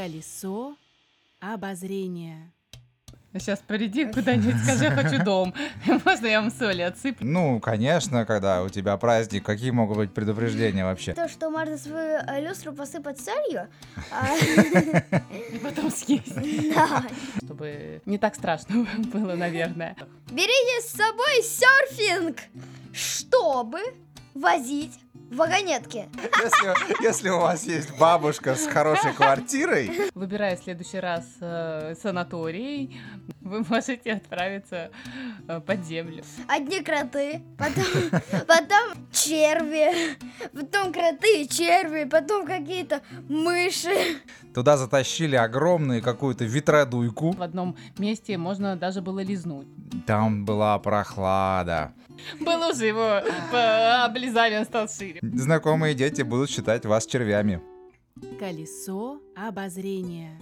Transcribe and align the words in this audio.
Колесо 0.00 0.76
обозрения. 1.40 2.50
Сейчас 3.34 3.58
приди 3.58 4.06
куда-нибудь, 4.06 4.56
скажи, 4.62 4.84
я 4.84 4.92
хочу 4.92 5.22
дом. 5.22 5.52
Можно 6.06 6.26
я 6.26 6.40
вам 6.40 6.50
соли 6.50 6.80
отсыплю? 6.80 7.28
Ну, 7.30 7.60
конечно, 7.60 8.24
когда 8.24 8.62
у 8.62 8.70
тебя 8.70 8.96
праздник, 8.96 9.44
какие 9.44 9.72
могут 9.72 9.98
быть 9.98 10.14
предупреждения 10.14 10.84
вообще? 10.86 11.12
То, 11.12 11.28
что 11.28 11.50
можно 11.50 11.76
свою 11.76 12.18
э, 12.26 12.40
люстру 12.40 12.72
посыпать 12.72 13.20
солью. 13.20 13.68
а, 14.10 14.34
И 15.52 15.58
потом 15.58 15.90
съесть. 15.90 16.34
да. 16.74 17.04
Чтобы 17.44 18.00
не 18.06 18.16
так 18.16 18.34
страшно 18.36 18.86
было, 19.12 19.34
наверное. 19.34 19.96
Берите 20.30 20.80
с 20.80 20.92
собой 20.92 21.42
серфинг, 21.42 22.38
чтобы 22.94 23.80
возить 24.32 24.98
вагонетки. 25.14 26.08
Если, 26.42 27.02
если 27.02 27.28
у 27.30 27.38
вас 27.38 27.64
есть 27.64 27.96
бабушка 27.98 28.54
с 28.54 28.66
хорошей 28.66 29.12
квартирой, 29.12 30.10
Выбирая 30.14 30.56
в 30.56 30.62
следующий 30.62 30.98
раз 30.98 31.24
э, 31.40 31.94
санаторий, 32.00 33.00
вы 33.40 33.64
можете 33.68 34.12
отправиться 34.12 34.90
э, 35.48 35.60
под 35.60 35.84
землю. 35.84 36.22
Одни 36.48 36.80
кроты, 36.80 37.42
потом, 37.58 38.20
потом 38.46 39.08
черви, 39.12 40.16
потом 40.52 40.92
кроты 40.92 41.42
и 41.42 41.48
черви, 41.48 42.04
потом 42.04 42.46
какие-то 42.46 43.00
мыши. 43.28 44.18
туда 44.54 44.76
затащили 44.76 45.36
огромную 45.36 46.02
какую-то 46.02 46.44
ветродуйку. 46.44 47.32
В 47.32 47.42
одном 47.42 47.76
месте 47.98 48.36
можно 48.36 48.76
даже 48.76 49.00
было 49.00 49.20
лизнуть. 49.20 49.66
Там 50.06 50.44
была 50.44 50.78
прохлада. 50.78 51.92
Был 52.38 52.68
уже 52.68 52.86
его, 52.86 53.22
по- 53.50 54.04
облизали, 54.04 54.56
он 54.58 54.64
стал. 54.66 54.88
Знакомые 55.22 55.94
дети 55.94 56.22
будут 56.22 56.50
считать 56.50 56.84
вас 56.84 57.06
червями. 57.06 57.60
Колесо 58.38 59.20
обозрения. 59.34 60.38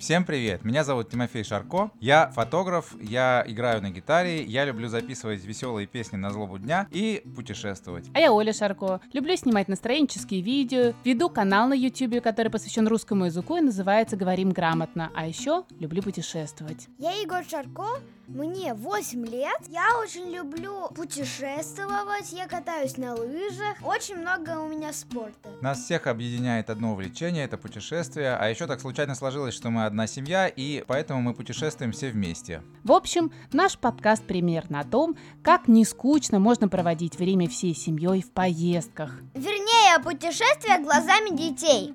Всем 0.00 0.24
привет, 0.24 0.64
меня 0.64 0.82
зовут 0.82 1.10
Тимофей 1.10 1.44
Шарко, 1.44 1.90
я 2.00 2.30
фотограф, 2.30 2.94
я 3.02 3.44
играю 3.46 3.82
на 3.82 3.90
гитаре, 3.90 4.42
я 4.44 4.64
люблю 4.64 4.88
записывать 4.88 5.44
веселые 5.44 5.86
песни 5.86 6.16
на 6.16 6.30
злобу 6.30 6.58
дня 6.58 6.88
и 6.90 7.22
путешествовать. 7.36 8.06
А 8.14 8.18
я 8.18 8.32
Оля 8.32 8.54
Шарко. 8.54 9.02
Люблю 9.12 9.36
снимать 9.36 9.68
настроенческие 9.68 10.40
видео, 10.40 10.94
веду 11.04 11.28
канал 11.28 11.68
на 11.68 11.74
YouTube, 11.74 12.22
который 12.22 12.50
посвящен 12.50 12.88
русскому 12.88 13.26
языку 13.26 13.56
и 13.56 13.60
называется 13.60 14.16
«Говорим 14.16 14.52
грамотно». 14.52 15.10
А 15.14 15.26
еще 15.26 15.64
люблю 15.78 16.02
путешествовать. 16.02 16.88
Я 16.96 17.10
Егор 17.10 17.44
Шарко, 17.44 18.00
мне 18.34 18.74
8 18.74 19.26
лет. 19.26 19.60
Я 19.68 19.98
очень 19.98 20.30
люблю 20.30 20.88
путешествовать, 20.94 22.32
я 22.32 22.46
катаюсь 22.46 22.96
на 22.96 23.14
лыжах. 23.14 23.76
Очень 23.84 24.16
много 24.16 24.60
у 24.60 24.68
меня 24.68 24.92
спорта. 24.92 25.50
Нас 25.60 25.80
всех 25.84 26.06
объединяет 26.06 26.70
одно 26.70 26.92
увлечение, 26.92 27.44
это 27.44 27.58
путешествие, 27.58 28.36
а 28.36 28.48
еще 28.48 28.66
так 28.66 28.80
случайно 28.80 29.14
сложилось, 29.14 29.54
что 29.54 29.70
мы 29.70 29.84
одна 29.84 30.06
семья, 30.06 30.46
и 30.48 30.84
поэтому 30.86 31.20
мы 31.20 31.34
путешествуем 31.34 31.92
все 31.92 32.10
вместе. 32.10 32.62
В 32.84 32.92
общем, 32.92 33.32
наш 33.52 33.78
подкаст 33.78 34.24
примерно 34.24 34.80
о 34.80 34.84
том, 34.84 35.16
как 35.42 35.68
не 35.68 35.84
скучно 35.84 36.38
можно 36.38 36.68
проводить 36.68 37.16
время 37.16 37.48
всей 37.48 37.74
семьей 37.74 38.22
в 38.22 38.30
поездках. 38.30 39.18
Вернее, 39.34 40.02
путешествия 40.02 40.78
глазами 40.78 41.36
детей. 41.36 41.94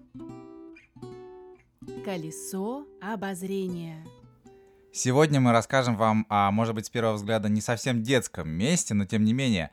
Колесо 2.03 2.85
обозрения. 3.01 4.05
Сегодня 4.95 5.41
мы 5.41 5.51
расскажем 5.51 5.97
вам 5.97 6.25
о, 6.29 6.51
может 6.51 6.73
быть, 6.73 6.85
с 6.85 6.89
первого 6.89 7.15
взгляда 7.15 7.49
не 7.49 7.59
совсем 7.59 8.01
детском 8.01 8.47
месте, 8.47 8.93
но 8.93 9.05
тем 9.05 9.25
не 9.25 9.33
менее, 9.33 9.69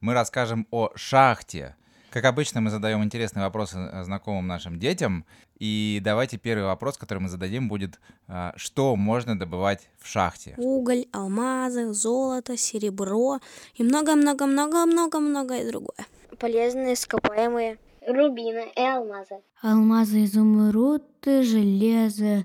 мы 0.00 0.14
расскажем 0.14 0.68
о 0.70 0.90
шахте. 0.94 1.74
Как 2.10 2.24
обычно, 2.24 2.60
мы 2.60 2.70
задаем 2.70 3.02
интересные 3.02 3.44
вопросы 3.44 3.78
э, 3.78 4.04
знакомым 4.04 4.46
нашим 4.46 4.78
детям. 4.78 5.24
И 5.58 6.00
давайте 6.04 6.38
первый 6.38 6.66
вопрос, 6.66 6.98
который 6.98 7.18
мы 7.18 7.28
зададим, 7.28 7.66
будет, 7.68 7.98
а, 8.28 8.52
что 8.54 8.94
можно 8.94 9.36
добывать 9.36 9.88
в 9.98 10.06
шахте? 10.06 10.54
уголь, 10.56 11.06
алмазы, 11.10 11.92
золото, 11.92 12.56
серебро 12.56 13.40
и 13.74 13.82
много-много-много-много-многое 13.82 15.68
другое. 15.68 16.06
Полезные, 16.38 16.94
ископаемые 16.94 17.76
рубины 18.06 18.70
и 18.76 18.80
алмазы. 18.80 19.40
Алмазы, 19.62 20.24
изумруды, 20.26 21.42
железо, 21.42 22.44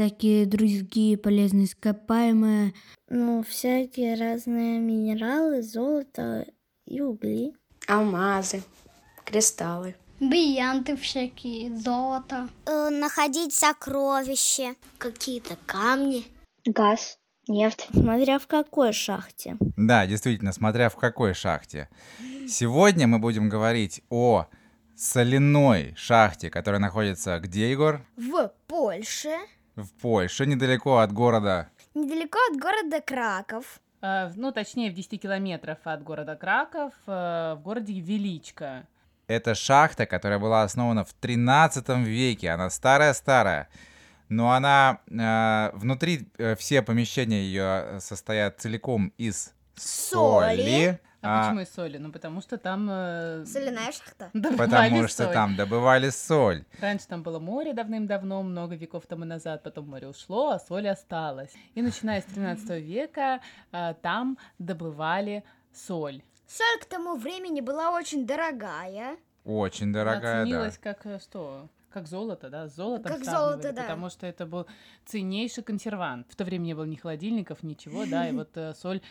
всякие 0.00 0.46
другие 0.46 1.18
полезные 1.18 1.66
ископаемые. 1.66 2.72
Ну, 3.10 3.42
всякие 3.42 4.14
разные 4.14 4.78
минералы, 4.78 5.62
золото 5.62 6.46
и 6.86 7.02
угли. 7.02 7.52
Алмазы, 7.86 8.62
кристаллы. 9.26 9.94
Бриллианты 10.18 10.96
всякие, 10.96 11.76
золото. 11.76 12.48
Э, 12.64 12.88
находить 12.88 13.52
сокровища. 13.52 14.74
Какие-то 14.96 15.58
камни. 15.66 16.24
Газ, 16.64 17.18
нефть. 17.46 17.86
Смотря 17.92 18.38
в 18.38 18.46
какой 18.46 18.94
шахте. 18.94 19.58
Да, 19.76 20.06
действительно, 20.06 20.52
смотря 20.52 20.88
в 20.88 20.96
какой 20.96 21.34
шахте. 21.34 21.90
Сегодня 22.48 23.06
мы 23.06 23.18
будем 23.18 23.50
говорить 23.50 24.02
о 24.08 24.46
соляной 24.96 25.94
шахте, 25.94 26.48
которая 26.48 26.80
находится 26.80 27.38
где, 27.38 27.70
Егор? 27.70 28.00
В 28.16 28.50
Польше, 28.66 29.36
В 29.82 30.00
Польше, 30.00 30.46
недалеко 30.46 30.98
от 30.98 31.12
города. 31.12 31.68
недалеко 31.94 32.38
от 32.52 32.60
города 32.60 33.00
Краков. 33.00 33.80
Э, 34.02 34.30
Ну, 34.36 34.52
точнее, 34.52 34.90
в 34.90 34.94
10 34.94 35.18
километров 35.20 35.78
от 35.84 36.02
города 36.02 36.36
Краков, 36.36 36.92
э, 37.06 37.54
в 37.56 37.60
городе 37.62 37.98
Величко. 38.00 38.86
Это 39.26 39.54
шахта, 39.54 40.06
которая 40.06 40.38
была 40.38 40.62
основана 40.64 41.04
в 41.04 41.12
13 41.14 42.04
веке. 42.04 42.50
Она 42.50 42.68
старая-старая. 42.70 43.68
Но 44.28 44.50
она 44.52 44.98
э, 45.10 45.70
внутри 45.76 46.28
э, 46.38 46.54
все 46.56 46.82
помещения 46.82 47.42
ее 47.42 48.00
состоят 48.00 48.60
целиком 48.60 49.12
из 49.18 49.52
соли. 49.76 50.56
Соли. 50.56 51.00
А, 51.22 51.40
а, 51.40 51.42
почему 51.44 51.60
из 51.60 51.72
соли? 51.74 51.98
Ну, 51.98 52.10
потому 52.10 52.40
что 52.40 52.56
там... 52.56 52.88
э, 52.90 53.44
Соляная 53.44 53.92
шахта. 53.92 54.30
добывали 54.34 54.70
потому 54.70 55.08
что 55.08 55.24
соль. 55.24 55.32
там 55.34 55.56
добывали 55.56 56.10
соль. 56.10 56.64
Раньше 56.80 57.06
там 57.08 57.22
было 57.22 57.38
море 57.38 57.74
давным-давно, 57.74 58.42
много 58.42 58.74
веков 58.74 59.06
тому 59.06 59.24
назад, 59.24 59.62
потом 59.62 59.88
море 59.88 60.08
ушло, 60.08 60.50
а 60.50 60.58
соль 60.58 60.88
осталась. 60.88 61.52
И 61.74 61.82
начиная 61.82 62.22
с 62.22 62.24
13 62.24 62.82
века 62.82 63.40
э, 63.72 63.94
там 64.00 64.38
добывали 64.58 65.44
соль. 65.74 66.22
Соль 66.46 66.80
к 66.80 66.86
тому 66.86 67.16
времени 67.16 67.60
была 67.60 67.90
очень 67.90 68.26
дорогая. 68.26 69.16
Очень 69.44 69.90
Она 69.90 70.04
дорогая, 70.04 70.44
да. 70.44 70.44
ценилась 70.44 70.78
как 70.78 71.06
э, 71.06 71.18
что? 71.20 71.68
Как 71.90 72.06
золото, 72.06 72.50
да? 72.50 72.68
С 72.68 72.76
золотом 72.76 73.12
Как 73.12 73.24
золото, 73.24 73.72
да. 73.72 73.82
Потому 73.82 74.10
что 74.10 74.26
это 74.26 74.46
был 74.46 74.66
ценнейший 75.06 75.64
консервант. 75.64 76.28
В 76.30 76.36
то 76.36 76.44
время 76.44 76.62
не 76.62 76.74
было 76.74 76.84
ни 76.84 76.94
холодильников, 76.94 77.62
ничего, 77.62 78.06
да, 78.06 78.28
и 78.28 78.32
вот 78.36 78.56
э, 78.56 78.74
соль 78.74 79.02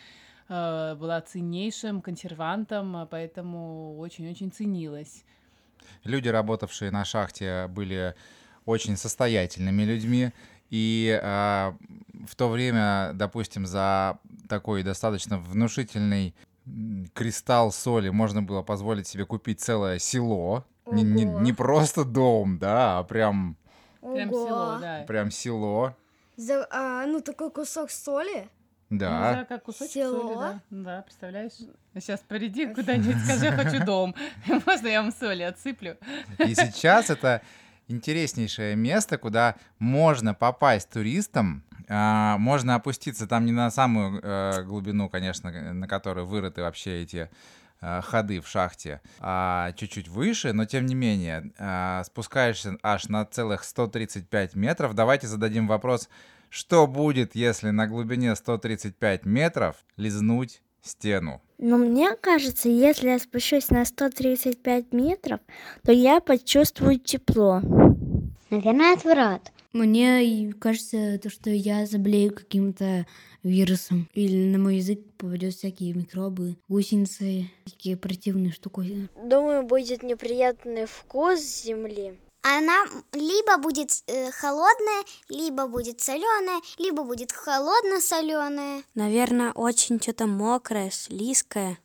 э, 0.49 0.95
была 0.95 1.21
ценнейшим 1.21 2.01
консервантом, 2.01 2.95
а 2.97 3.05
поэтому 3.05 3.97
очень-очень 3.99 4.51
ценилась. 4.51 5.23
Люди, 6.03 6.27
работавшие 6.27 6.91
на 6.91 7.05
шахте, 7.05 7.67
были 7.67 8.15
очень 8.65 8.97
состоятельными 8.97 9.83
людьми. 9.83 10.31
И 10.69 11.19
а, 11.23 11.75
в 12.27 12.35
то 12.35 12.49
время, 12.49 13.11
допустим, 13.13 13.65
за 13.65 14.19
такой 14.47 14.83
достаточно 14.83 15.39
внушительный 15.39 16.35
кристалл 17.13 17.71
соли 17.71 18.09
можно 18.09 18.43
было 18.43 18.61
позволить 18.61 19.07
себе 19.07 19.25
купить 19.25 19.59
целое 19.61 19.97
село. 19.97 20.65
Не, 20.85 21.03
не- 21.03 21.23
не 21.25 21.53
просто 21.53 22.05
дом, 22.05 22.59
да, 22.59 22.99
а 22.99 23.03
прям, 23.03 23.55
Прям 24.01 24.29
Ого. 24.29 24.47
село, 24.47 24.77
да. 24.79 25.03
прям 25.07 25.31
село. 25.31 25.95
За, 26.37 26.67
а, 26.71 27.05
ну, 27.05 27.21
такой 27.21 27.51
кусок 27.51 27.91
соли. 27.91 28.47
Ну, 28.89 28.97
Да. 28.97 29.33
да, 29.33 29.45
как 29.45 29.63
кусочек 29.63 29.93
Село. 29.93 30.21
соли, 30.21 30.35
да. 30.35 30.59
Да, 30.69 31.01
представляешь? 31.03 31.51
Сейчас 31.93 32.21
приди 32.21 32.65
куда-нибудь, 32.73 33.23
скажи, 33.23 33.45
я 33.45 33.51
хочу 33.51 33.85
дом. 33.85 34.15
Можно 34.65 34.87
я 34.87 35.01
вам 35.01 35.11
соли 35.11 35.43
отсыплю? 35.43 35.95
И 36.39 36.55
сейчас 36.55 37.09
это 37.11 37.41
интереснейшее 37.87 38.75
место, 38.75 39.17
куда 39.17 39.55
можно 39.79 40.33
попасть 40.33 40.89
туристам. 40.89 41.63
А, 41.87 42.37
можно 42.37 42.75
опуститься 42.75 43.27
там 43.27 43.45
не 43.45 43.51
на 43.51 43.71
самую 43.71 44.19
э, 44.23 44.63
глубину, 44.63 45.09
конечно, 45.09 45.51
на 45.73 45.87
которой 45.87 46.23
вырыты 46.23 46.61
вообще 46.61 47.01
эти 47.01 47.29
э, 47.81 48.01
ходы 48.01 48.41
в 48.41 48.47
шахте, 48.47 49.01
а 49.19 49.71
чуть-чуть 49.71 50.07
выше, 50.07 50.53
но 50.53 50.65
тем 50.65 50.85
не 50.85 50.93
менее, 50.93 51.51
а, 51.57 52.03
спускаешься 52.03 52.77
аж 52.83 53.07
на 53.09 53.25
целых 53.25 53.63
135 53.63 54.53
метров. 54.55 54.93
Давайте 54.93 55.25
зададим 55.25 55.67
вопрос, 55.67 56.09
что 56.49 56.87
будет, 56.87 57.35
если 57.35 57.69
на 57.69 57.87
глубине 57.87 58.35
135 58.35 59.25
метров 59.25 59.75
лизнуть 59.97 60.61
стену? 60.81 61.41
Но 61.57 61.77
мне 61.77 62.15
кажется, 62.15 62.69
если 62.69 63.09
я 63.09 63.19
спущусь 63.19 63.69
на 63.69 63.85
135 63.85 64.93
метров, 64.93 65.39
то 65.83 65.91
я 65.91 66.19
почувствую 66.21 66.99
тепло. 66.99 67.61
Наверное, 68.49 68.93
отврат. 68.93 69.51
Мне 69.73 70.51
кажется, 70.59 71.19
то, 71.19 71.29
что 71.29 71.51
я 71.51 71.85
заболею 71.85 72.33
каким-то 72.33 73.05
вирусом. 73.43 74.09
Или 74.13 74.49
на 74.51 74.57
мой 74.57 74.77
язык 74.77 74.99
попадет 75.17 75.53
всякие 75.53 75.93
микробы, 75.93 76.57
гусеницы, 76.67 77.51
такие 77.65 77.95
противные 77.95 78.51
штуки. 78.51 79.09
Думаю, 79.23 79.63
будет 79.63 80.01
неприятный 80.01 80.87
вкус 80.87 81.39
земли. 81.39 82.17
Она 82.41 82.85
либо 83.13 83.57
будет 83.57 83.91
э, 84.07 84.31
холодная, 84.31 85.03
либо 85.27 85.67
будет 85.67 85.99
соленая, 85.99 86.61
либо 86.77 87.03
будет 87.03 87.31
холодно-соленая. 87.31 88.83
Наверное, 88.95 89.51
очень 89.51 90.01
что-то 90.01 90.25
мокрое, 90.25 90.89
слизкое. 90.89 91.79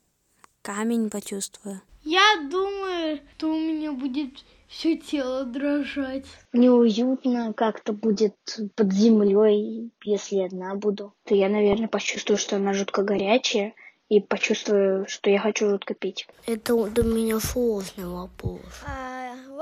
Камень 0.61 1.09
почувствую. 1.09 1.81
Я 2.03 2.47
думаю, 2.49 3.19
что 3.35 3.49
у 3.49 3.59
меня 3.59 3.91
будет 3.91 4.31
все 4.67 4.95
тело 4.95 5.43
дрожать. 5.43 6.25
Неуютно 6.53 7.53
как-то 7.53 7.93
будет 7.93 8.35
под 8.75 8.93
землей, 8.93 9.91
если 10.03 10.39
одна 10.39 10.75
буду. 10.75 11.13
То 11.23 11.35
я, 11.35 11.49
наверное, 11.49 11.87
почувствую, 11.87 12.37
что 12.37 12.55
она 12.55 12.73
жутко 12.73 13.03
горячая, 13.03 13.73
и 14.09 14.19
почувствую, 14.19 15.07
что 15.07 15.29
я 15.29 15.39
хочу 15.39 15.69
жутко 15.69 15.93
пить. 15.93 16.27
Это 16.45 16.75
для 16.85 17.03
меня 17.03 17.39
сложный 17.39 18.05
вопрос. 18.05 18.61
А, 18.85 19.14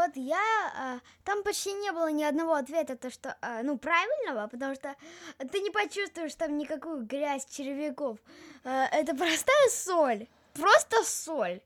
вот 0.06 0.16
я... 0.16 0.38
а, 0.76 1.00
там 1.24 1.44
почти 1.44 1.74
не 1.74 1.92
было 1.92 2.12
ни 2.12 2.24
одного 2.24 2.54
ответа, 2.54 2.96
то 2.96 3.10
что, 3.10 3.36
а, 3.42 3.64
ну, 3.64 3.78
правильного, 3.78 4.48
потому 4.48 4.76
что 4.76 4.96
ты 5.52 5.60
не 5.60 5.70
почувствуешь 5.72 6.36
там 6.36 6.58
никакую 6.58 7.06
грязь 7.06 7.46
червяков. 7.46 8.18
А, 8.64 8.86
это 8.86 9.16
простая 9.16 9.70
соль. 9.70 10.28
Просто 10.54 11.04
соль. 11.04 11.62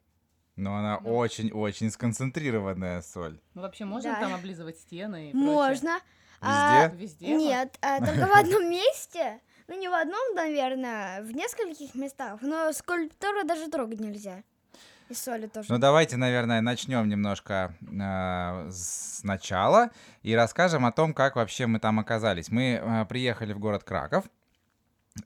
Но 0.56 0.76
она 0.76 0.98
очень-очень 0.98 1.92
сконцентрированная 1.92 3.02
соль. 3.02 3.40
Ну, 3.54 3.62
вообще 3.62 3.86
можно 3.86 4.14
Да. 4.14 4.20
там 4.22 4.34
облизывать 4.34 4.78
стены 4.80 5.30
и 5.30 5.32
прочее? 5.32 5.46
Можно. 5.52 6.00
А, 6.42 6.88
Везде? 6.88 7.28
Везде? 7.28 7.36
Нет, 7.36 7.78
а, 7.82 8.00
только 8.06 8.28
в 8.28 8.34
одном 8.34 8.70
месте. 8.70 9.40
Ну, 9.68 9.78
не 9.78 9.90
в 9.90 9.94
одном, 9.94 10.36
наверное, 10.36 11.22
в 11.22 11.32
нескольких 11.32 11.94
местах. 11.94 12.42
Но 12.42 12.72
скульптуру 12.72 13.44
даже 13.44 13.70
трогать 13.70 14.00
нельзя. 14.00 14.44
И 15.10 15.14
соли 15.14 15.48
тоже. 15.48 15.72
Ну 15.72 15.78
давайте, 15.78 16.18
наверное, 16.18 16.62
начнем 16.62 17.08
немножко 17.08 17.76
э, 17.82 18.70
сначала 18.72 19.90
и 20.22 20.34
расскажем 20.36 20.86
о 20.86 20.92
том, 20.92 21.14
как 21.14 21.36
вообще 21.36 21.66
мы 21.66 21.80
там 21.80 22.00
оказались. 22.00 22.50
Мы 22.50 22.82
э, 22.82 23.06
приехали 23.06 23.54
в 23.54 23.60
город 23.60 23.84
Краков 23.84 24.26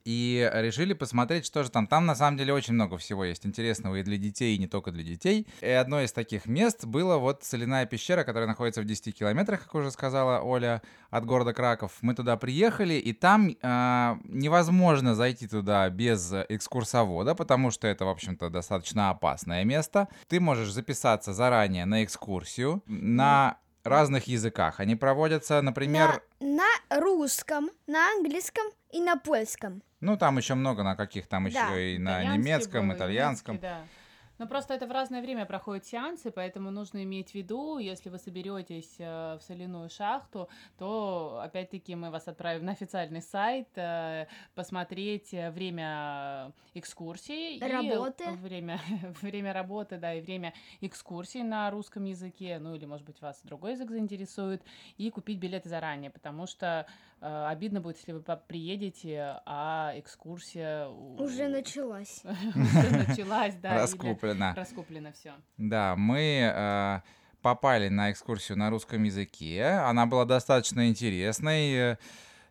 и 0.04 0.50
решили 0.54 0.92
посмотреть, 0.92 1.46
что 1.46 1.62
же 1.62 1.70
там. 1.70 1.86
Там 1.86 2.06
на 2.06 2.14
самом 2.14 2.36
деле 2.36 2.52
очень 2.52 2.74
много 2.74 2.98
всего 2.98 3.24
есть 3.24 3.46
интересного 3.46 3.96
и 3.96 4.02
для 4.02 4.16
детей, 4.16 4.54
и 4.54 4.58
не 4.58 4.66
только 4.66 4.90
для 4.90 5.02
детей. 5.02 5.46
И 5.60 5.66
одно 5.66 6.00
из 6.00 6.12
таких 6.12 6.46
мест 6.46 6.84
было 6.84 7.18
вот 7.18 7.44
соляная 7.44 7.86
пещера, 7.86 8.24
которая 8.24 8.48
находится 8.48 8.80
в 8.82 8.84
10 8.84 9.16
километрах, 9.16 9.64
как 9.64 9.74
уже 9.74 9.90
сказала 9.90 10.40
Оля, 10.40 10.82
от 11.10 11.26
города 11.26 11.52
Краков. 11.52 11.98
Мы 12.00 12.14
туда 12.14 12.36
приехали, 12.36 12.94
и 12.94 13.12
там 13.12 13.48
э, 13.48 14.16
невозможно 14.24 15.14
зайти 15.14 15.46
туда 15.46 15.88
без 15.90 16.32
экскурсовода, 16.48 17.34
потому 17.34 17.70
что 17.70 17.86
это, 17.86 18.04
в 18.04 18.08
общем-то, 18.08 18.50
достаточно 18.50 19.10
опасное 19.10 19.64
место. 19.64 20.08
Ты 20.28 20.40
можешь 20.40 20.72
записаться 20.72 21.32
заранее 21.32 21.84
на 21.84 22.04
экскурсию 22.04 22.82
на 22.86 23.58
разных 23.88 24.26
языках. 24.28 24.80
Они 24.80 24.96
проводятся, 24.96 25.60
например, 25.62 26.22
На, 26.40 26.56
на 26.90 27.00
русском, 27.00 27.70
на 27.86 28.10
английском 28.12 28.64
и 28.90 29.00
на 29.00 29.16
польском. 29.16 29.82
ну 30.00 30.16
там 30.16 30.36
еще 30.38 30.54
много 30.54 30.82
на 30.82 30.96
каких 30.96 31.26
там 31.26 31.46
еще 31.46 31.58
Да. 31.58 31.78
и 31.78 31.98
на 31.98 32.10
Итальянский 32.20 32.38
немецком, 32.42 32.88
был, 32.88 32.96
итальянском. 32.96 33.58
да. 33.58 33.80
Но 34.38 34.46
просто 34.46 34.74
это 34.74 34.86
в 34.86 34.90
разное 34.92 35.20
время 35.20 35.46
проходят 35.46 35.84
сеансы, 35.84 36.30
поэтому 36.30 36.70
нужно 36.70 37.02
иметь 37.04 37.30
в 37.30 37.34
виду, 37.34 37.78
если 37.78 38.08
вы 38.08 38.18
соберетесь 38.18 38.96
э, 38.98 39.36
в 39.38 39.42
соляную 39.42 39.88
шахту, 39.88 40.48
то 40.78 41.40
опять-таки 41.42 41.94
мы 41.94 42.10
вас 42.10 42.28
отправим 42.28 42.64
на 42.64 42.72
официальный 42.72 43.22
сайт 43.22 43.68
э, 43.76 44.26
посмотреть 44.54 45.32
э, 45.34 45.50
время 45.50 46.52
экскурсии 46.74 47.60
Работы. 47.60 48.24
и 48.24 48.36
время 48.36 48.80
время 49.22 49.52
работы, 49.52 49.98
да, 49.98 50.14
и 50.14 50.20
время 50.20 50.54
экскурсий 50.80 51.42
на 51.42 51.70
русском 51.70 52.04
языке, 52.04 52.58
ну 52.58 52.74
или 52.74 52.86
может 52.86 53.06
быть 53.06 53.20
вас 53.20 53.40
другой 53.44 53.72
язык 53.72 53.90
заинтересует, 53.90 54.62
и 54.96 55.10
купить 55.10 55.38
билеты 55.38 55.68
заранее, 55.68 56.10
потому 56.10 56.46
что 56.46 56.86
э, 57.20 57.46
обидно 57.46 57.80
будет, 57.80 57.98
если 57.98 58.12
вы 58.12 58.22
приедете, 58.48 59.40
а 59.46 59.92
экскурсия 59.96 60.88
Уже 60.88 61.48
началась. 61.48 62.22
уже 62.54 63.06
началась, 63.06 63.54
да. 63.56 63.86
или 64.31 64.31
Раскуплено. 64.32 64.54
Раскуплено 64.56 65.12
все. 65.12 65.32
Да, 65.58 65.94
мы 65.96 66.52
э, 66.54 67.00
попали 67.42 67.88
на 67.88 68.10
экскурсию 68.10 68.56
на 68.56 68.70
русском 68.70 69.02
языке. 69.02 69.64
Она 69.64 70.06
была 70.06 70.24
достаточно 70.24 70.88
интересной. 70.88 71.72
Э, 71.74 71.96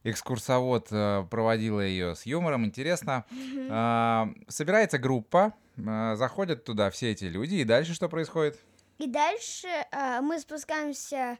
Экскурсовод 0.03 0.87
э, 0.89 1.27
проводила 1.29 1.79
ее 1.79 2.15
с 2.15 2.25
юмором, 2.25 2.65
интересно. 2.65 3.23
А, 3.69 4.29
Собирается 4.47 4.97
группа, 4.97 5.53
э, 5.77 6.15
заходят 6.15 6.63
туда 6.65 6.89
все 6.89 7.11
эти 7.11 7.25
люди, 7.25 7.55
и 7.55 7.63
дальше 7.63 7.93
что 7.93 8.09
происходит? 8.09 8.59
И 8.97 9.07
дальше 9.07 9.67
мы 10.21 10.39
спускаемся 10.39 11.37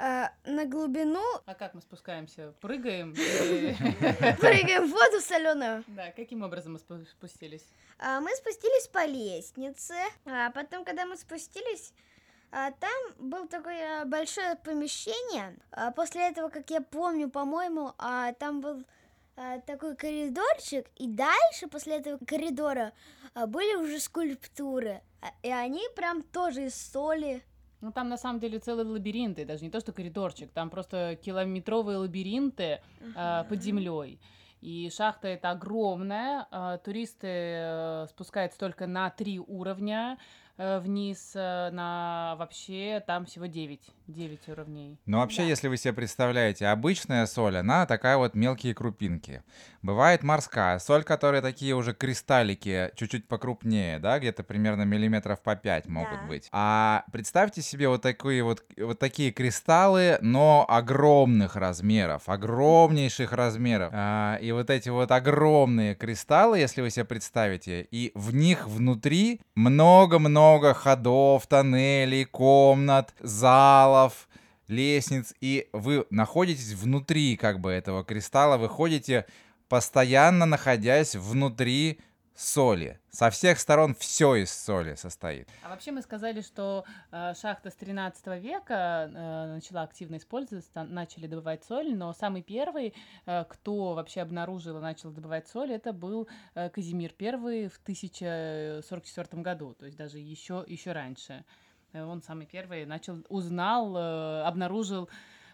а, 0.00 0.30
на 0.44 0.64
глубину, 0.64 1.22
А 1.46 1.54
как 1.54 1.74
мы 1.74 1.80
спускаемся? 1.82 2.52
Прыгаем? 2.60 3.14
Прыгаем 4.40 4.86
в 4.86 4.90
воду 4.90 5.20
соленую. 5.20 5.84
Да, 5.88 6.10
каким 6.12 6.42
образом 6.42 6.74
мы 6.74 6.78
спу- 6.78 7.06
спустились? 7.06 7.64
А, 7.98 8.20
Мы 8.20 8.30
спустились 8.36 8.86
по 8.88 9.04
лестнице, 9.06 9.94
а 10.24 10.50
потом, 10.50 10.84
когда 10.84 11.04
мы 11.06 11.16
спустились, 11.16 11.92
а, 12.52 12.70
там 12.70 12.92
было 13.18 13.46
такое 13.48 14.02
а, 14.02 14.04
большое 14.04 14.54
помещение. 14.56 15.56
А, 15.72 15.90
После 15.90 16.28
этого, 16.28 16.48
как 16.48 16.70
я 16.70 16.80
помню, 16.80 17.28
по-моему, 17.28 17.92
а, 17.98 18.32
там 18.34 18.60
был 18.60 18.84
а, 19.36 19.58
такой 19.60 19.96
коридорчик, 19.96 20.86
и 20.96 21.08
дальше 21.08 21.66
после 21.70 21.96
этого 21.98 22.18
коридора 22.24 22.92
а, 23.34 23.46
были 23.46 23.74
уже 23.76 23.98
скульптуры, 24.00 25.02
А, 25.20 25.26
и 25.42 25.50
они 25.50 25.82
прям 25.96 26.22
тоже 26.22 26.66
из 26.66 26.74
соли. 26.74 27.42
Ну, 27.80 27.92
там 27.92 28.08
на 28.08 28.16
самом 28.16 28.40
деле 28.40 28.58
целые 28.58 28.86
лабиринты, 28.86 29.44
даже 29.44 29.64
не 29.64 29.70
то, 29.70 29.78
что 29.80 29.92
коридорчик, 29.92 30.50
там 30.50 30.68
просто 30.68 31.16
километровые 31.22 31.98
лабиринты 31.98 32.80
а, 33.14 33.44
под 33.44 33.62
землей. 33.62 34.18
И 34.60 34.90
шахта 34.90 35.28
это 35.28 35.50
огромная, 35.50 36.48
а, 36.50 36.78
туристы 36.78 37.28
э, 37.28 38.06
спускаются 38.10 38.58
только 38.58 38.88
на 38.88 39.08
три 39.08 39.38
уровня 39.38 40.18
э, 40.56 40.80
вниз, 40.80 41.32
э, 41.36 41.70
на 41.70 42.34
вообще 42.38 43.02
там 43.06 43.26
всего 43.26 43.46
9, 43.46 43.80
9 44.08 44.48
уровней. 44.48 44.98
Ну, 45.04 45.18
вообще, 45.18 45.42
Да. 45.42 45.48
если 45.48 45.68
вы 45.68 45.76
себе 45.76 45.92
представляете, 45.92 46.66
обычная 46.66 47.26
соль, 47.26 47.58
она 47.58 47.84
такая 47.86 48.16
вот 48.16 48.34
мелкие 48.34 48.74
крупинки. 48.74 49.42
Бывает 49.82 50.22
морская 50.22 50.78
соль, 50.78 51.04
которые 51.04 51.42
такие 51.42 51.74
уже 51.74 51.92
кристаллики, 51.94 52.90
чуть-чуть 52.96 53.28
покрупнее, 53.28 53.98
да, 53.98 54.18
где-то 54.18 54.42
примерно 54.44 54.82
миллиметров 54.82 55.40
по 55.42 55.54
5 55.56 55.86
могут 55.88 56.20
Да. 56.20 56.26
быть. 56.26 56.48
А 56.52 57.04
представьте 57.12 57.60
себе 57.62 57.88
вот 57.88 58.02
такие 58.02 58.42
вот, 58.42 58.64
вот 58.78 58.98
такие 58.98 59.30
кристаллы, 59.30 60.18
но 60.22 60.64
огромных 60.68 61.54
размеров, 61.56 62.22
огромнейших 62.28 63.32
размеров. 63.32 63.90
А, 63.94 64.36
и 64.40 64.52
вот 64.52 64.70
эти 64.70 64.88
вот 64.88 65.12
огромные 65.12 65.94
кристаллы, 65.94 66.58
если 66.58 66.80
вы 66.80 66.90
себе 66.90 67.04
представите, 67.04 67.86
и 67.90 68.10
в 68.14 68.34
них 68.34 68.66
внутри 68.66 69.40
много-много 69.54 70.72
ходов, 70.72 71.46
тоннелей, 71.46 72.24
комнат, 72.24 73.14
залов, 73.20 73.97
лестниц, 74.68 75.34
и 75.40 75.68
вы 75.72 76.06
находитесь 76.10 76.72
внутри 76.74 77.36
как 77.36 77.60
бы 77.60 77.70
этого 77.70 78.04
кристалла, 78.04 78.56
вы 78.56 78.68
ходите 78.68 79.26
постоянно 79.68 80.46
находясь 80.46 81.14
внутри 81.14 82.00
соли. 82.38 83.00
Со 83.10 83.30
всех 83.30 83.58
сторон 83.58 83.96
все 83.96 84.36
из 84.36 84.52
соли 84.52 84.94
состоит. 84.94 85.48
А 85.64 85.70
вообще 85.70 85.90
мы 85.90 86.02
сказали, 86.02 86.40
что 86.40 86.84
э, 87.10 87.34
шахта 87.34 87.70
с 87.70 87.74
13 87.74 88.26
века 88.40 89.10
э, 89.12 89.54
начала 89.54 89.82
активно 89.82 90.18
использоваться, 90.18 90.84
начали 90.84 91.26
добывать 91.26 91.64
соль, 91.64 91.96
но 91.96 92.12
самый 92.12 92.42
первый, 92.42 92.94
э, 93.26 93.44
кто 93.48 93.94
вообще 93.94 94.20
обнаружил 94.20 94.78
и 94.78 94.80
начал 94.80 95.10
добывать 95.10 95.48
соль, 95.48 95.72
это 95.72 95.92
был 95.92 96.28
э, 96.54 96.70
Казимир 96.70 97.12
I 97.20 97.68
в 97.68 97.80
1044 97.82 99.42
году, 99.42 99.74
то 99.74 99.86
есть 99.86 99.98
даже 99.98 100.18
еще, 100.18 100.64
еще 100.68 100.92
раньше. 100.92 101.44
Э, 101.92 102.02
Он 102.04 102.22
самый 102.22 102.46
первый 102.46 102.84
начал, 102.86 103.18
узнал, 103.28 103.96
э, 103.96 104.42
обнаружил 104.42 105.08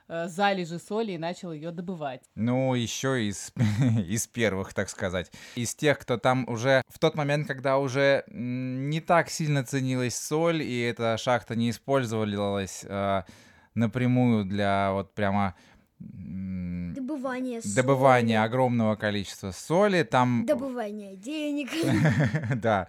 э, 0.09 0.26
залежи 0.29 0.79
соли 0.79 1.12
и 1.12 1.19
начал 1.19 1.53
ее 1.53 1.71
добывать. 1.71 2.23
Ну, 2.35 2.75
еще 2.75 3.25
из, 3.26 3.53
из 4.09 4.26
первых, 4.26 4.75
так 4.75 4.88
сказать. 4.88 5.31
Из 5.55 5.75
тех, 5.75 5.99
кто 5.99 6.17
там 6.19 6.49
уже 6.49 6.83
в 6.88 6.99
тот 6.99 7.14
момент, 7.14 7.47
когда 7.47 7.79
уже 7.79 8.25
не 8.29 9.00
так 9.00 9.31
сильно 9.31 9.64
ценилась 9.64 10.17
соль, 10.17 10.62
и 10.62 10.81
эта 10.81 11.17
шахта 11.17 11.55
не 11.55 11.71
использовалась 11.71 12.85
э, 12.87 13.23
напрямую 13.75 14.45
для 14.45 14.93
вот 14.93 15.14
прямо 15.14 15.55
Добывание 16.00 17.62
соли. 17.62 17.75
добывания 17.75 18.43
огромного 18.43 18.97
количества 18.97 19.53
соли. 19.53 20.03
Там 20.03 20.45
Добывание 20.45 21.17
денег. 21.17 21.71
да, 22.57 22.88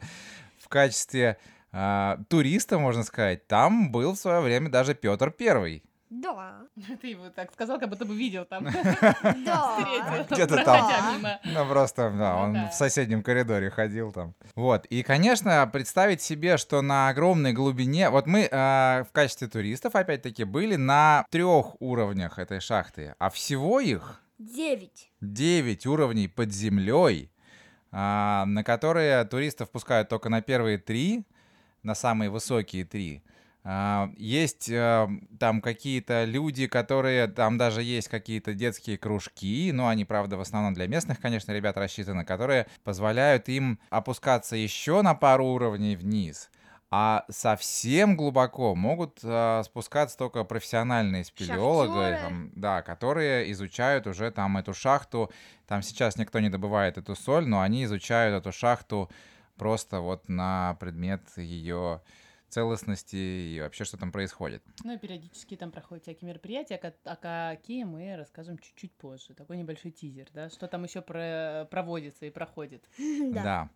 в 0.59 0.67
качестве 0.67 1.37
а, 1.77 2.19
туриста, 2.29 2.79
можно 2.79 3.03
сказать, 3.03 3.47
там 3.47 3.91
был 3.91 4.13
в 4.13 4.17
свое 4.17 4.39
время 4.39 4.69
даже 4.69 4.95
Петр 4.95 5.29
Первый. 5.29 5.83
Да. 6.09 6.61
Ты 7.01 7.07
его 7.07 7.29
так 7.29 7.51
сказал, 7.51 7.79
как 7.79 7.89
будто 7.89 8.05
бы 8.05 8.15
видел 8.15 8.45
там. 8.45 8.65
Да. 9.45 10.25
Где-то 10.29 10.63
там. 10.63 11.25
Ну, 11.43 11.67
просто, 11.67 12.13
да, 12.17 12.35
Ну 12.35 12.43
он 12.43 12.69
в 12.69 12.73
соседнем 12.73 13.21
коридоре 13.21 13.69
ходил 13.69 14.13
там. 14.13 14.35
Вот. 14.55 14.85
И, 14.85 15.03
конечно, 15.03 15.67
представить 15.67 16.21
себе, 16.21 16.55
что 16.55 16.81
на 16.81 17.09
огромной 17.09 17.51
глубине... 17.51 18.09
Вот 18.09 18.25
мы 18.25 18.47
э, 18.49 19.03
в 19.03 19.11
качестве 19.11 19.47
туристов, 19.47 19.95
опять-таки, 19.95 20.45
были 20.45 20.77
на 20.77 21.25
трех 21.29 21.81
уровнях 21.81 22.39
этой 22.39 22.61
шахты, 22.61 23.15
а 23.19 23.29
всего 23.29 23.81
их 23.81 24.21
Девять. 24.37 25.11
9 25.21 25.85
уровней 25.85 26.27
под 26.27 26.51
землей, 26.51 27.31
а, 27.91 28.45
на 28.45 28.63
которые 28.65 29.23
туристов 29.23 29.71
пускают 29.71 30.09
только 30.09 30.27
на 30.27 30.41
первые 30.41 30.77
три, 30.77 31.25
на 31.85 31.95
самые 31.95 32.29
высокие 32.29 32.83
три. 32.83 33.21
А, 33.67 34.11
Есть 34.17 34.69
э, 34.69 35.07
там 35.39 35.59
какие-то 35.59 36.23
люди, 36.25 36.67
которые, 36.67 37.27
там 37.27 37.57
даже 37.57 37.81
есть 37.81 38.09
какие-то 38.09 38.53
детские 38.53 38.97
кружки, 38.97 39.71
но 39.73 39.87
они, 39.87 40.05
правда, 40.05 40.37
в 40.37 40.41
основном 40.41 40.75
для 40.75 40.87
местных, 40.87 41.19
конечно, 41.19 41.51
ребят 41.51 41.75
рассчитаны, 41.75 42.25
которые 42.25 42.67
позволяют 42.83 43.49
им 43.49 43.79
опускаться 43.89 44.55
еще 44.55 45.01
на 45.01 45.15
пару 45.15 45.47
уровней 45.47 45.95
вниз. 45.95 46.51
А 46.91 47.25
совсем 47.29 48.15
глубоко 48.15 48.75
могут 48.75 49.19
э, 49.23 49.63
спускаться 49.65 50.15
только 50.15 50.43
профессиональные 50.43 51.25
спелеологи, 51.25 52.17
там, 52.21 52.51
да, 52.55 52.83
которые 52.83 53.51
изучают 53.51 54.05
уже 54.05 54.29
там 54.29 54.57
эту 54.57 54.75
шахту. 54.75 55.31
Там 55.67 55.81
сейчас 55.81 56.17
никто 56.17 56.39
не 56.39 56.49
добывает 56.49 56.99
эту 56.99 57.15
соль, 57.15 57.47
но 57.47 57.61
они 57.61 57.85
изучают 57.85 58.39
эту 58.39 58.51
шахту 58.51 59.09
просто 59.57 59.99
вот 60.01 60.27
на 60.29 60.75
предмет 60.79 61.21
ее 61.37 62.01
целостности 62.49 63.15
и 63.15 63.59
вообще, 63.61 63.83
что 63.83 63.97
там 63.97 64.11
происходит. 64.11 64.63
Ну 64.83 64.93
и 64.93 64.97
периодически 64.97 65.55
там 65.57 65.71
проходят 65.71 66.03
всякие 66.03 66.29
мероприятия, 66.29 66.75
о 66.75 67.15
какие 67.15 67.83
мы 67.83 68.15
расскажем 68.15 68.57
чуть-чуть 68.57 68.93
позже. 68.93 69.33
Такой 69.33 69.57
небольшой 69.57 69.91
тизер, 69.91 70.27
да, 70.33 70.49
что 70.49 70.67
там 70.67 70.83
еще 70.83 71.01
про- 71.01 71.67
проводится 71.69 72.25
и 72.25 72.29
проходит. 72.29 72.83
Да. 73.33 73.69